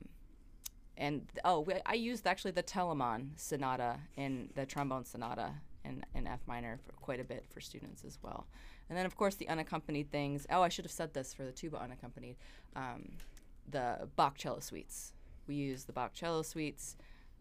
[0.96, 5.52] and oh, we- I used actually the Telemann sonata in the trombone sonata
[5.84, 8.46] in, in F minor for quite a bit for students as well.
[8.88, 10.46] And then, of course, the unaccompanied things.
[10.50, 12.36] Oh, I should have said this for the tuba unaccompanied.
[12.74, 13.12] Um,
[13.68, 15.12] the Bach cello suites.
[15.46, 16.96] We use the Bach cello suites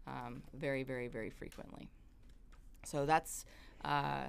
[0.06, 1.88] um, very, very, very frequently.
[2.84, 3.44] So that's,
[3.84, 4.26] uh,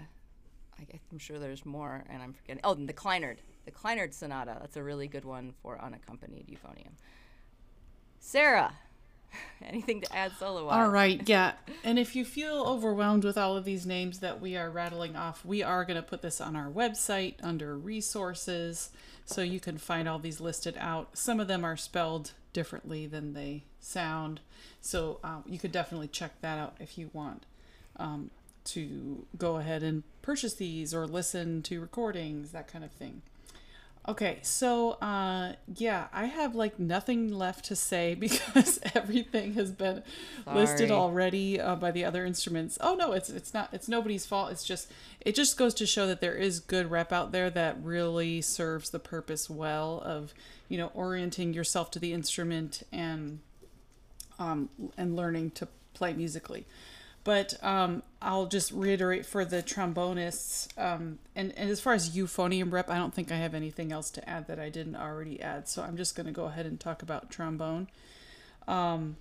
[0.79, 2.61] I, I'm sure there's more, and I'm forgetting.
[2.63, 3.37] Oh, the Kleinert.
[3.65, 4.57] The Kleinert sonata.
[4.61, 6.93] That's a really good one for unaccompanied euphonium.
[8.19, 8.73] Sarah,
[9.65, 10.67] anything to add solo?
[10.67, 11.53] All right, yeah.
[11.83, 15.45] And if you feel overwhelmed with all of these names that we are rattling off,
[15.45, 18.89] we are going to put this on our website under resources
[19.25, 21.17] so you can find all these listed out.
[21.17, 24.39] Some of them are spelled differently than they sound.
[24.81, 27.45] So um, you could definitely check that out if you want
[27.97, 28.31] um,
[28.65, 33.21] to go ahead and purchase these or listen to recordings, that kind of thing.
[34.09, 40.01] Okay, so uh yeah, I have like nothing left to say because everything has been
[40.45, 42.77] listed already uh, by the other instruments.
[42.79, 44.51] Oh no, it's it's not it's nobody's fault.
[44.51, 44.89] It's just
[45.19, 48.91] it just goes to show that there is good rep out there that really serves
[48.91, 50.33] the purpose well of,
[50.69, 53.39] you know, orienting yourself to the instrument and
[54.39, 56.65] um and learning to play musically.
[57.27, 62.71] But um, I'll just reiterate for the trombonists, um, and, and as far as euphonium
[62.71, 65.67] rep, I don't think I have anything else to add that I didn't already add.
[65.67, 67.89] So I'm just going to go ahead and talk about trombone.
[68.65, 69.17] Um,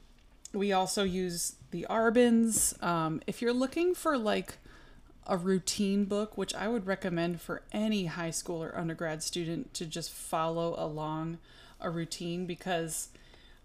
[0.53, 2.81] we also use the Arbans.
[2.81, 4.59] Um, if you're looking for like
[5.27, 9.85] a routine book, which I would recommend for any high school or undergrad student to
[9.85, 11.39] just follow along
[11.81, 13.09] a routine because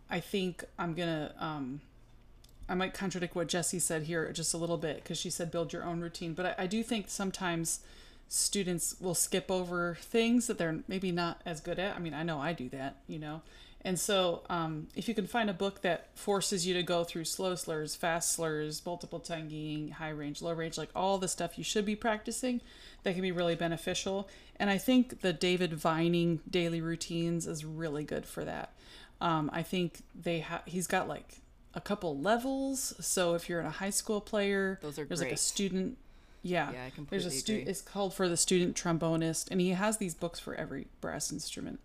[0.10, 1.82] I think I'm gonna um,
[2.72, 5.74] I might contradict what Jesse said here just a little bit because she said build
[5.74, 7.82] your own routine, but I, I do think sometimes
[8.30, 11.98] students will skip over things that they're maybe not as good at.
[11.98, 13.42] I mean, I know I do that, you know.
[13.84, 17.26] And so, um, if you can find a book that forces you to go through
[17.26, 21.66] slow slurs, fast slurs, multiple tonguing, high range, low range, like all the stuff you
[21.66, 22.62] should be practicing,
[23.04, 24.30] that can be really beneficial.
[24.56, 28.72] And I think the David Vining daily routines is really good for that.
[29.20, 31.41] Um, I think they ha- he's got like
[31.74, 32.94] a couple levels.
[33.00, 35.98] So if you're a high school player, Those are there's like a student.
[36.44, 37.68] Yeah, Yeah, I completely there's a student.
[37.68, 41.80] It's called for the student trombonist, and he has these books for every brass instrument.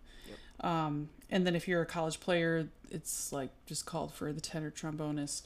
[0.61, 4.71] Um, and then if you're a college player, it's like just called for the tenor
[4.71, 5.43] trombonist.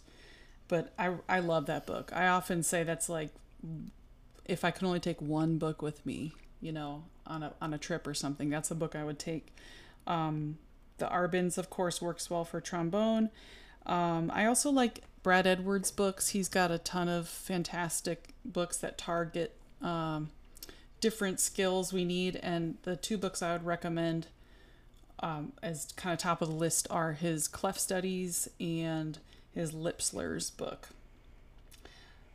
[0.68, 2.12] But I I love that book.
[2.16, 3.32] I often say that's like
[4.46, 7.78] if I could only take one book with me, you know, on a on a
[7.78, 9.54] trip or something, that's a book I would take.
[10.08, 10.58] Um,
[10.98, 13.30] the Arbans, of course, works well for trombone.
[13.86, 16.30] Um, I also like Brad Edwards' books.
[16.30, 20.30] He's got a ton of fantastic books that target um,
[21.00, 22.38] different skills we need.
[22.38, 24.28] And the two books I would recommend
[25.20, 29.20] um, as kind of top of the list are his Clef Studies and
[29.54, 30.90] his Lip Slurs book.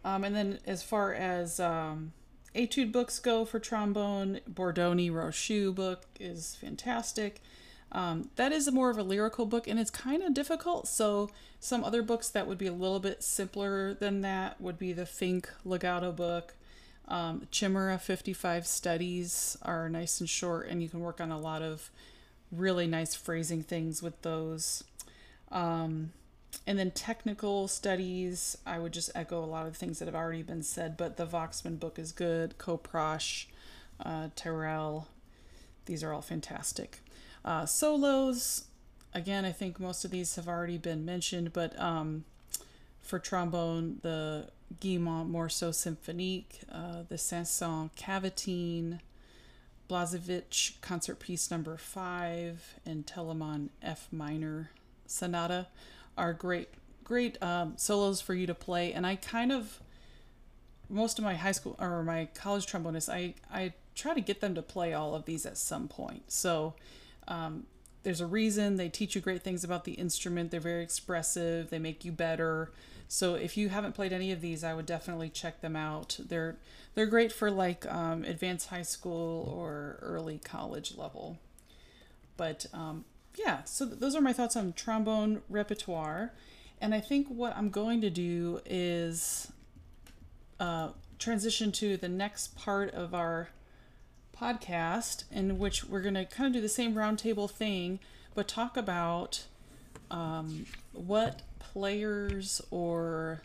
[0.05, 2.13] Um, and then as far as um,
[2.55, 7.43] etude books go for trombone, Bordoni Rochut book is fantastic.
[7.93, 10.89] Um, that is more of a lyrical book and it's kind of difficult.
[10.89, 14.93] So some other books that would be a little bit simpler than that would be
[14.93, 16.55] the Fink Legato book.
[17.09, 21.63] Um, Cimera 55 studies are nice and short, and you can work on a lot
[21.63, 21.91] of
[22.51, 24.83] really nice phrasing things with those.
[25.53, 26.13] Um,
[26.67, 30.43] and then technical studies, I would just echo a lot of things that have already
[30.43, 32.59] been said, but the Voxman book is good.
[32.59, 33.47] Kopprasch,
[34.01, 35.07] uh, Tyrrell,
[35.85, 37.01] these are all fantastic.
[37.47, 38.65] Uh, solos,
[39.15, 42.25] again, I think most of these have already been mentioned, but um,
[43.01, 44.49] for trombone, the
[44.81, 48.99] Guilmant Morceau Symphonique, uh, the Saint-Saëns Cavatine,
[49.89, 54.71] Blazevich Concert Piece Number Five, and Telemann F Minor
[55.07, 55.69] Sonata
[56.19, 56.71] are great,
[57.05, 58.93] great um, solos for you to play.
[58.93, 59.79] And I kind of,
[60.89, 64.57] most of my high school or my college trombonists, I I try to get them
[64.57, 66.33] to play all of these at some point.
[66.33, 66.75] So.
[67.29, 67.65] Um,
[68.03, 70.51] there's a reason they teach you great things about the instrument.
[70.51, 71.71] They're very expressive.
[71.71, 72.71] They make you better.
[73.09, 76.19] So if you haven't played any of these, I would definitely check them out.
[76.21, 76.57] They're
[76.95, 81.39] they're great for like um, advanced high school or early college level.
[82.37, 83.05] But um,
[83.37, 86.33] yeah, so th- those are my thoughts on trombone repertoire.
[86.81, 89.51] And I think what I'm going to do is
[90.61, 93.49] uh, transition to the next part of our
[94.41, 97.99] podcast, in which we're going to kind of do the same roundtable thing,
[98.35, 99.45] but talk about
[100.11, 103.43] um, what players or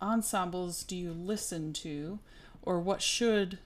[0.00, 2.18] ensembles do you listen to,
[2.62, 3.58] or what should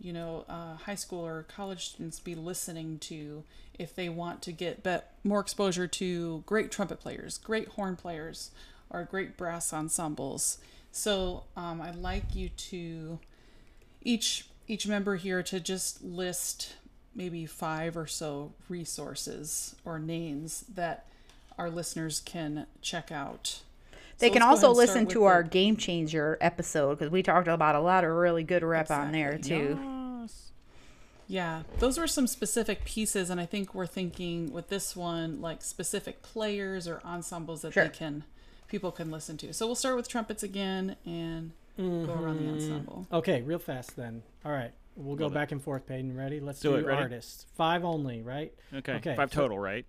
[0.00, 3.42] you know uh, high school or college students be listening to
[3.78, 8.50] if they want to get bet more exposure to great trumpet players, great horn players,
[8.90, 10.58] or great brass ensembles.
[10.90, 13.18] So um, I'd like you to
[14.02, 16.74] each each member here to just list
[17.14, 21.06] maybe five or so resources or names that
[21.56, 23.60] our listeners can check out.
[24.18, 26.98] They So can also ahead and start listen with to the- our game changer episode
[26.98, 29.78] because we talked about a lot of really good rep on there too.
[30.22, 30.50] Yes.
[31.26, 35.62] Yeah, those were some specific pieces, and I think we're thinking with this one like
[35.62, 37.84] specific players or ensembles that Sure.
[37.84, 38.24] they can
[38.68, 39.52] people can listen to.
[39.54, 43.06] So we'll start with trumpets again and go around the ensemble.
[43.12, 44.22] Okay, real fast then.
[44.44, 44.72] All right.
[44.96, 45.34] We'll go it.
[45.34, 46.16] back and forth, Peyton.
[46.16, 46.40] Ready?
[46.40, 46.84] Let's Do do, it.
[46.86, 47.02] Ready?
[47.02, 47.46] artists.
[47.54, 48.52] Five only, right?
[48.74, 48.94] Okay.
[48.94, 49.86] Okay, Five so- total, right?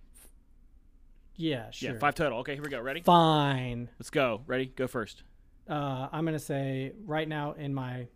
[1.36, 1.92] Yeah, sure.
[1.92, 2.38] Yeah, five total.
[2.40, 2.80] Okay, here we go.
[2.80, 3.00] Ready?
[3.00, 3.88] Fine.
[3.98, 4.42] Let's go.
[4.46, 4.66] Ready?
[4.66, 5.22] Go first.
[5.68, 8.08] Uh, I'm gonna say right now in my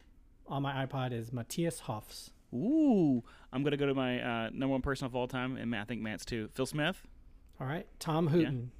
[0.47, 2.31] on my iPod is Matthias Höfs.
[2.53, 5.85] Ooh, I'm gonna go to my uh, number one person of all time, and I
[5.85, 6.49] think Matt's too.
[6.55, 7.01] Phil Smith.
[7.61, 8.71] All right, Tom Hooten,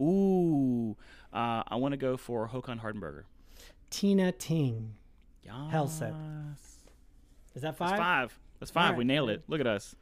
[0.00, 0.96] Ooh,
[1.32, 3.24] uh, I want to go for Håkon Hardenberger.
[3.90, 4.94] Tine Thing.
[5.42, 5.54] Yes.
[5.72, 6.14] Helseth.
[7.54, 7.90] Is that five?
[7.90, 8.38] That's five.
[8.60, 8.90] That's five.
[8.90, 9.06] All We right.
[9.06, 9.42] nailed it.
[9.48, 9.94] Look at us.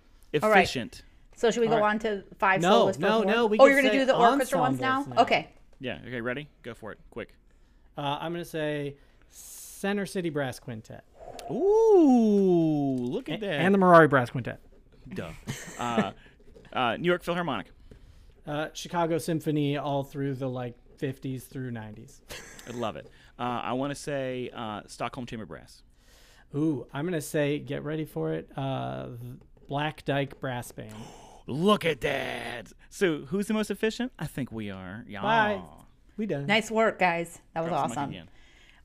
[0.42, 0.58] All right.
[0.58, 1.02] Efficient.
[1.36, 1.90] So should we go All right.
[1.90, 3.00] on to five No, soloists?
[3.00, 3.26] for no, horn?
[3.28, 5.04] no, we oh, you're gonna do the orchestra ones now?
[5.08, 5.22] now.
[5.22, 5.48] Okay.
[5.80, 5.98] Yeah.
[6.06, 6.20] Okay.
[6.20, 6.48] Ready?
[6.62, 6.98] Go for it.
[7.10, 7.34] Quick.
[7.96, 8.96] Uh, I'm gonna say
[9.30, 11.04] Center City Brass Quintet
[11.50, 13.60] Ooh, look at that.
[13.60, 14.60] and the Mirari Brass Quintet,
[15.08, 15.30] Duh.
[15.78, 16.12] Uh,
[16.72, 17.66] uh, New York Philharmonic.
[18.46, 22.20] uh, Chicago Symphony all through the like 50s through 90s.
[22.68, 23.10] I love it.
[23.38, 25.82] Uh, I want to say uh, Stockholm Chamber Brass.
[26.54, 28.48] Ooh, I'm gonna say get ready for it.
[28.56, 29.08] Uh,
[29.68, 30.94] Black Dyke Brass Band.
[31.46, 32.72] Look at that.
[32.88, 34.12] So, who's the most efficient?
[34.18, 35.04] I think we are.
[35.06, 35.22] Yeah.
[35.22, 35.60] Bye.
[36.16, 36.46] We done.
[36.46, 37.40] Nice work, guys.
[37.54, 38.28] That was Drops the mic awesome.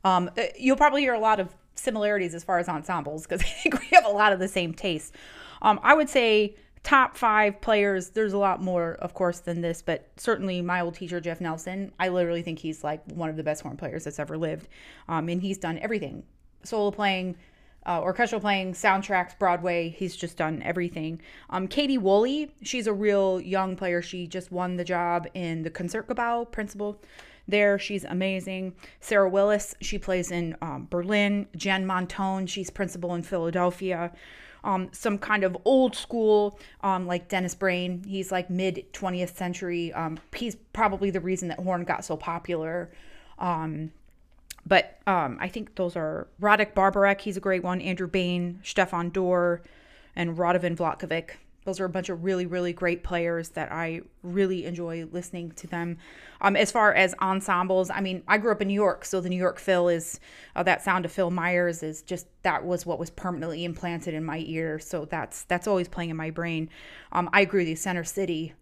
[0.03, 3.45] Um, uh, you'll probably hear a lot of similarities as far as ensembles because I
[3.45, 5.15] think we have a lot of the same taste.
[5.61, 8.09] Um, I would say top five players.
[8.09, 11.91] There's a lot more, of course, than this, but certainly my old teacher Jeff Nelson.
[11.99, 14.67] I literally think he's like one of the best horn players that's ever lived,
[15.07, 16.23] um, and he's done everything:
[16.63, 17.37] solo playing.
[17.83, 19.89] Uh, orchestral playing, soundtracks, Broadway.
[19.89, 21.19] He's just done everything.
[21.49, 24.03] Um, Katy Woolley, she's a real young player.
[24.03, 27.01] She just won the job in the Concertgebouw principal
[27.47, 27.79] there.
[27.79, 28.75] She's amazing.
[28.99, 31.47] Sarah Willis, she plays in um, Berlin.
[31.55, 34.11] Jen Montone, she's principal in Philadelphia.
[34.63, 38.03] Um, some kind of old school, um, like Dennis Brain.
[38.07, 39.91] He's like mid 20th century.
[39.93, 42.91] Um, he's probably the reason that horn got so popular.
[43.39, 43.91] Um,
[44.65, 47.81] but um, I think those are Radek Baborák, he's a great one.
[47.81, 49.61] Andrew Bain, Stefan Dohr,
[50.15, 51.31] and Radovan Vlatković.
[51.63, 55.67] Those are a bunch of really, really great players that I really enjoy listening to
[55.67, 55.97] them.
[56.41, 59.29] Um, as far as ensembles, I mean, I grew up in New York, so the
[59.29, 60.19] New York Phil is
[60.55, 64.23] uh, that sound of Phil Myers is just that was what was permanently implanted in
[64.23, 64.79] my ear.
[64.79, 66.69] So that's that's always playing in my brain.
[67.11, 67.75] Um, I agree with you.
[67.75, 68.53] Center City,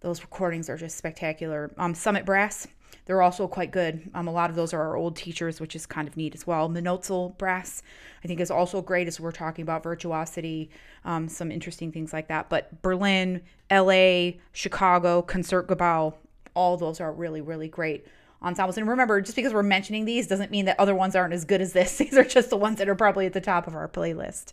[0.00, 1.72] those recordings are just spectacular.
[1.78, 2.66] Um, Summit Brass,
[3.06, 4.10] they're also quite good.
[4.14, 6.46] Um, a lot of those are our old teachers, which is kind of neat as
[6.46, 6.68] well.
[6.68, 7.82] Mnozil Brass,
[8.22, 10.70] I think, is also great as we're talking about virtuosity,
[11.04, 12.48] um, some interesting things like that.
[12.48, 16.14] But Berlin, LA, Chicago, Concertgebouw,
[16.54, 18.06] all those are really, really great
[18.42, 18.76] ensembles.
[18.76, 21.60] And remember, just because we're mentioning these doesn't mean that other ones aren't as good
[21.60, 21.96] as this.
[21.98, 24.52] These are just the ones that are probably at the top of our playlist.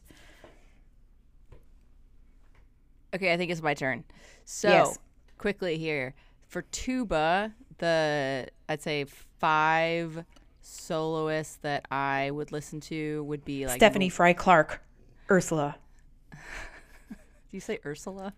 [3.14, 4.04] Okay, I think it's my turn.
[4.46, 5.00] So Yes.
[5.38, 6.14] quickly here
[6.48, 9.06] for tuba, the I'd say
[9.40, 10.24] five
[10.62, 14.82] soloists that I would listen to would be like Stephanie Fry Clark,
[15.30, 15.76] Ursula,
[17.10, 17.16] Do
[17.52, 18.34] you say Ursula?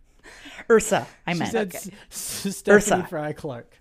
[0.70, 1.06] Ursa.
[1.28, 1.52] I She meant.
[1.52, 1.90] said S-
[2.46, 3.08] S- Stephanie Ursa.
[3.10, 3.78] Fry Clark.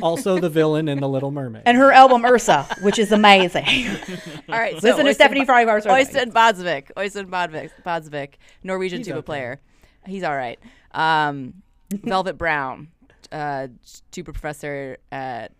[0.00, 1.64] also the villain in The Little Mermaid.
[1.66, 3.64] and her album Ursa, which is amazing.
[4.48, 5.84] All right, so Listen to Stephanie Ba- Fry Clark.
[5.84, 9.26] Oystein Baadsvik, Oystein Baadsvik, Baadsvik, Norwegian He's tuba okay.
[9.26, 9.60] player.
[10.06, 10.58] He's all right.
[10.92, 11.54] Um,
[11.90, 12.88] Velvet Brown,
[13.32, 13.68] uh,
[14.10, 15.52] tuba professor at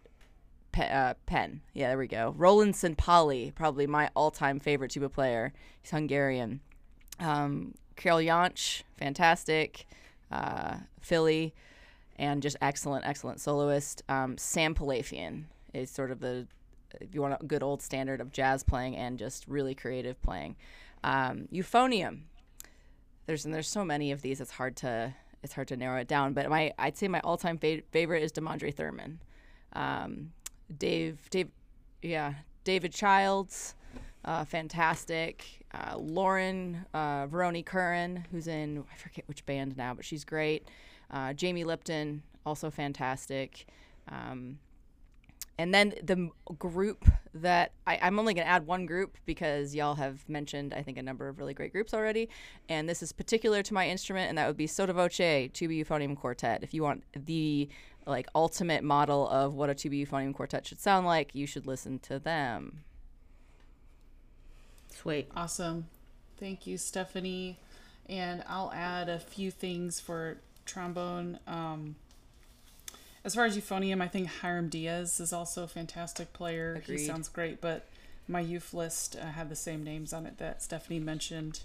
[0.73, 1.63] Pe- uh, Penn.
[1.75, 2.35] Yeah, there we go.
[2.37, 5.53] Roland Pali, probably my all-time favorite tuba player.
[5.83, 6.61] He's Hungarian.
[7.19, 9.87] Um, Carol Jantsch, fantastic.
[10.31, 11.55] Uh, Philly,
[12.17, 14.03] and just excellent, excellent soloist.
[14.09, 15.45] Um, Sam Pilafian
[15.75, 16.47] is sort of the,
[17.01, 20.57] if you want a good old standard of jazz playing and just really creative playing.
[21.03, 22.21] Um, Euphonium.
[23.27, 24.41] There's and there's so many of these.
[24.41, 26.33] It's hard to it's hard to narrow it down.
[26.33, 29.21] But my I'd say my all-time fa- favorite is Demondrae Thurman.
[29.73, 30.33] Um,
[30.77, 31.49] Dave Dave
[32.03, 32.35] yeah
[32.65, 33.75] David Childs,
[34.25, 35.45] uh, fantastic.
[35.73, 40.67] Uh, Lauren uh, Veroni Curran, who's in I forget which band now, but she's great.
[41.11, 43.67] Uh, Jamie Lipton, also fantastic.
[44.09, 44.59] Um,
[45.61, 47.05] and then the group
[47.35, 50.97] that I, I'm only going to add one group because y'all have mentioned, I think,
[50.97, 52.31] a number of really great groups already.
[52.71, 56.17] And this is particular to my instrument, and that would be Sotto Voce Tuba Euphonium
[56.17, 56.63] Quartet.
[56.63, 57.69] If you want the
[58.07, 61.99] like ultimate model of what a tuba euphonium quartet should sound like, you should listen
[61.99, 62.81] to them.
[64.89, 65.29] Sweet.
[65.37, 65.89] Awesome.
[66.39, 67.59] Thank you, Stephanie.
[68.09, 71.39] And I'll add a few things for trombone.
[71.47, 71.97] Um,
[73.25, 76.77] as far as euphonium, I think Hiram Diaz is also a fantastic player.
[76.77, 77.01] Agreed.
[77.01, 77.87] He sounds great, but
[78.27, 81.61] my youth list uh, had the same names on it that Stephanie mentioned.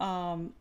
[0.00, 0.52] Um,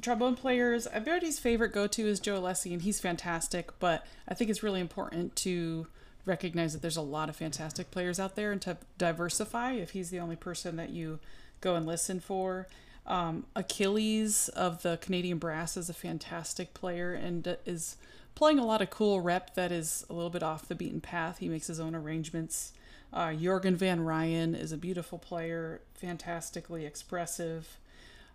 [0.00, 4.50] trombone players, everybody's favorite go to is Joe Alessi, and he's fantastic, but I think
[4.50, 5.86] it's really important to
[6.26, 10.10] recognize that there's a lot of fantastic players out there and to diversify if he's
[10.10, 11.18] the only person that you
[11.60, 12.66] go and listen for.
[13.06, 17.96] Um, Achilles of the Canadian Brass is a fantastic player and uh, is
[18.34, 21.38] playing a lot of cool rep that is a little bit off the beaten path.
[21.38, 22.72] He makes his own arrangements.
[23.12, 27.78] Uh, Jörgen van Rijen is a beautiful player, fantastically expressive.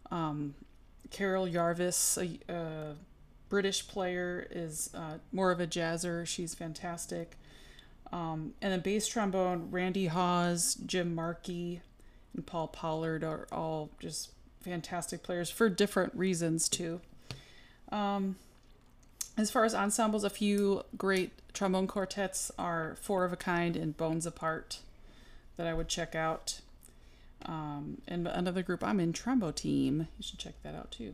[0.10, 0.56] Um,
[1.12, 2.95] Carol Jarvis, a, a
[3.50, 6.26] British player, is uh, more of a jazzer.
[6.26, 7.38] She's fantastic.
[8.12, 11.82] Um, and then bass trombone, Randy Hawes, Jim Markey,
[12.34, 14.32] and Paul Pollard are all just
[14.62, 17.02] fantastic players for different reasons too.
[17.91, 18.38] Um,
[19.39, 23.95] as far as ensembles, a few great trombone quartets are Four of a Kind and
[23.95, 24.79] Bones Apart
[25.57, 26.61] that I would check out.
[27.45, 30.07] Um, and another group I'm in, Trombo Team.
[30.17, 31.13] You should check that out too.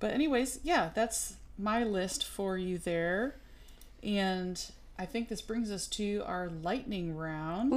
[0.00, 3.34] But anyways, yeah, that's my list for you there.
[4.02, 4.62] And
[4.98, 7.72] I think this brings us to our lightning round,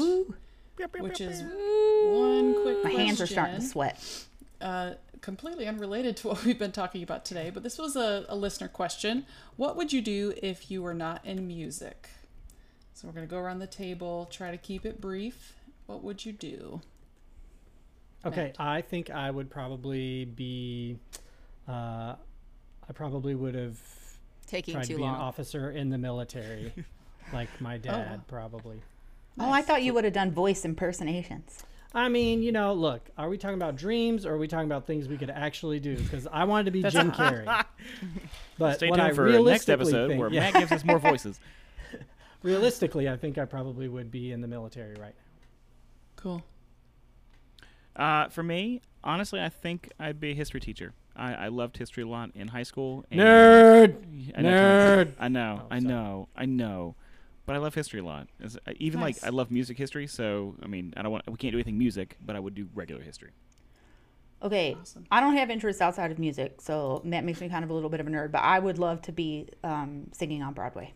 [0.99, 4.25] which is one quick My question hands are starting to sweat.
[4.61, 4.91] uh,
[5.21, 8.67] completely unrelated to what we've been talking about today, but this was a, a listener
[8.67, 9.25] question.
[9.55, 12.09] What would you do if you were not in music?
[12.93, 15.53] So we're going to go around the table, try to keep it brief.
[15.85, 16.81] What would you do?
[18.23, 20.97] Okay, I think I would probably be.
[21.67, 22.15] Uh,
[22.87, 23.79] I probably would have
[24.45, 25.15] Taking tried too to be long.
[25.15, 26.71] an officer in the military,
[27.33, 28.79] like my dad, probably.
[29.39, 31.63] Oh, I thought you would have done voice impersonations.
[31.93, 34.87] I mean, you know, look, are we talking about dreams or are we talking about
[34.87, 35.97] things we could actually do?
[35.97, 37.45] Because I wanted to be Jim Carrey.
[38.57, 40.99] But Stay what tuned I for next episode think- where yeah, Matt gives us more
[41.09, 41.39] voices.
[42.43, 46.15] realistically, I think I probably would be in the military right now.
[46.15, 46.43] Cool.
[47.95, 50.93] Uh, for me, honestly, I think I'd be a history teacher.
[51.15, 53.03] I, I loved history a lot in high school.
[53.11, 53.95] and- Nerd.
[54.37, 55.13] I know, Nerd.
[55.19, 56.95] I know, Oh, I know, I know.
[57.51, 58.29] But I love history a lot.
[58.41, 59.21] As- I- Even Nice.
[59.21, 60.07] like I love music history.
[60.07, 62.69] So I mean, I don't want we can't do anything music, but I would do
[62.73, 63.31] regular history.
[64.41, 65.05] Okay, Awesome.
[65.11, 67.89] I don't have interests outside of music, so that makes me kind of a little
[67.89, 68.31] bit of a nerd.
[68.31, 70.93] But I would love to be um, singing on Broadway.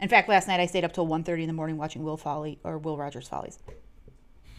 [0.00, 2.58] In fact, last night I stayed up till 1.30 in the morning watching Will Folly
[2.62, 3.58] or Will Rogers Follies.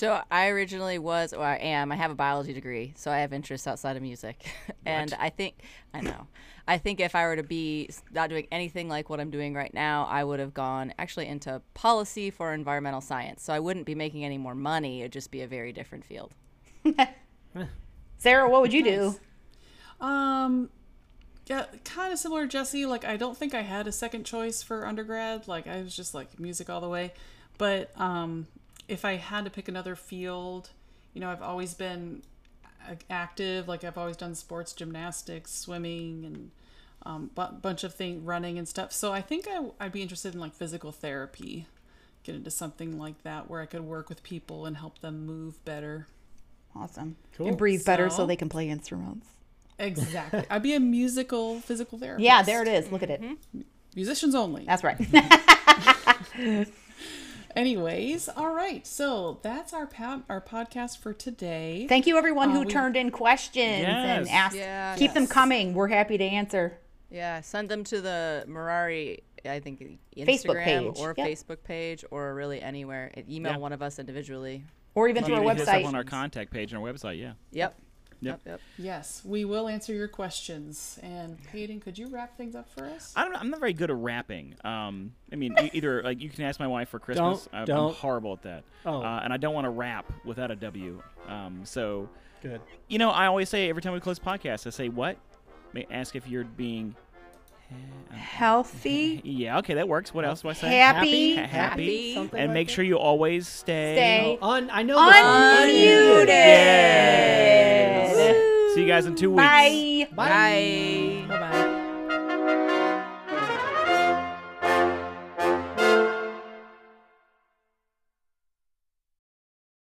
[0.00, 1.92] So I originally was, or I am.
[1.92, 4.46] I have a biology degree, so I have interests outside of music,
[4.86, 5.56] and I think
[5.92, 6.26] I know.
[6.66, 9.74] I think if I were to be not doing anything like what I'm doing right
[9.74, 13.42] now, I would have gone actually into policy for environmental science.
[13.42, 15.00] So I wouldn't be making any more money.
[15.00, 16.32] It'd just be a very different field.
[18.16, 19.20] Sarah, what would you do?
[20.00, 20.70] Um,
[21.44, 22.86] yeah, kind of similar to Jesse.
[22.86, 25.46] Like, I don't think I had a second choice for undergrad.
[25.46, 27.12] Like, I was just like music all the way.
[27.58, 28.46] But um,
[28.90, 30.70] if I had to pick another field,
[31.14, 32.22] you know, I've always been
[33.08, 33.68] active.
[33.68, 36.50] Like, I've always done sports, gymnastics, swimming, and
[37.04, 38.92] um, bu- bunch of thing running and stuff.
[38.92, 41.66] So I think I, I'd be interested in like physical therapy.
[42.24, 45.64] Get into something like that where I could work with people and help them move
[45.64, 46.06] better.
[46.76, 47.16] Awesome.
[47.36, 47.48] Cool.
[47.48, 49.26] And breathe better so So- they can play instruments.
[49.78, 50.44] Exactly.
[50.50, 52.22] I'd be a musical physical therapist.
[52.22, 52.92] Yeah, there it is.
[52.92, 53.22] Look at it.
[53.96, 54.66] Musicians only.
[54.66, 54.98] That's right.
[57.56, 58.86] Anyways, all right.
[58.86, 61.86] So that's our pod, our podcast for today.
[61.88, 64.56] Thank you, everyone who Uh, we- turned in questions and asked.
[64.56, 64.98] Yes.
[64.98, 65.74] Keep them coming.
[65.74, 66.78] We're happy to answer.
[67.10, 69.80] Yeah, send them to the Mirari, I think,
[70.16, 70.98] Instagram Facebook page.
[71.00, 71.26] or Yep.
[71.28, 73.10] Facebook page or really anywhere.
[73.28, 73.58] Email Yeah.
[73.58, 74.62] one of us individually.
[74.94, 75.86] Or even You through our can hit us up website.
[75.86, 77.18] on our contact page on our website.
[77.18, 77.32] Yeah.
[77.52, 77.76] Yep.
[78.22, 78.40] Yep.
[78.46, 78.60] Yep.
[78.78, 80.98] Yes, we will answer your questions.
[81.02, 83.12] And Peyton, could you wrap things up for us?
[83.16, 83.34] I don't.
[83.36, 84.54] I'm not very good at wrapping.
[84.64, 87.48] Um, I mean, either like you can ask my wife for Christmas.
[87.52, 88.64] Don't- I'm, I'm horrible at that.
[88.84, 89.02] Oh.
[89.02, 91.02] Uh, and I don't want to wrap without a W.
[91.28, 92.08] Um, so
[92.42, 92.60] Good.
[92.88, 95.16] you know, I always say every time we close podcasts, I say what?
[95.72, 96.94] May ask if you're being.
[98.10, 99.58] Healthy, Yeah.
[99.58, 100.12] Okay, that works.
[100.12, 100.66] What else do I say?
[100.76, 102.14] happy, Ha- happy.
[102.14, 102.72] Something And like make that.
[102.74, 103.94] sure you always stay.
[103.94, 106.26] stay Un, I know the unmuted.
[106.26, 107.99] Yes.
[108.74, 109.42] See you guys in two weeks.
[109.42, 110.06] Bye.
[110.14, 110.28] Bye.
[110.28, 111.24] Bye.
[111.28, 111.66] Bye bye.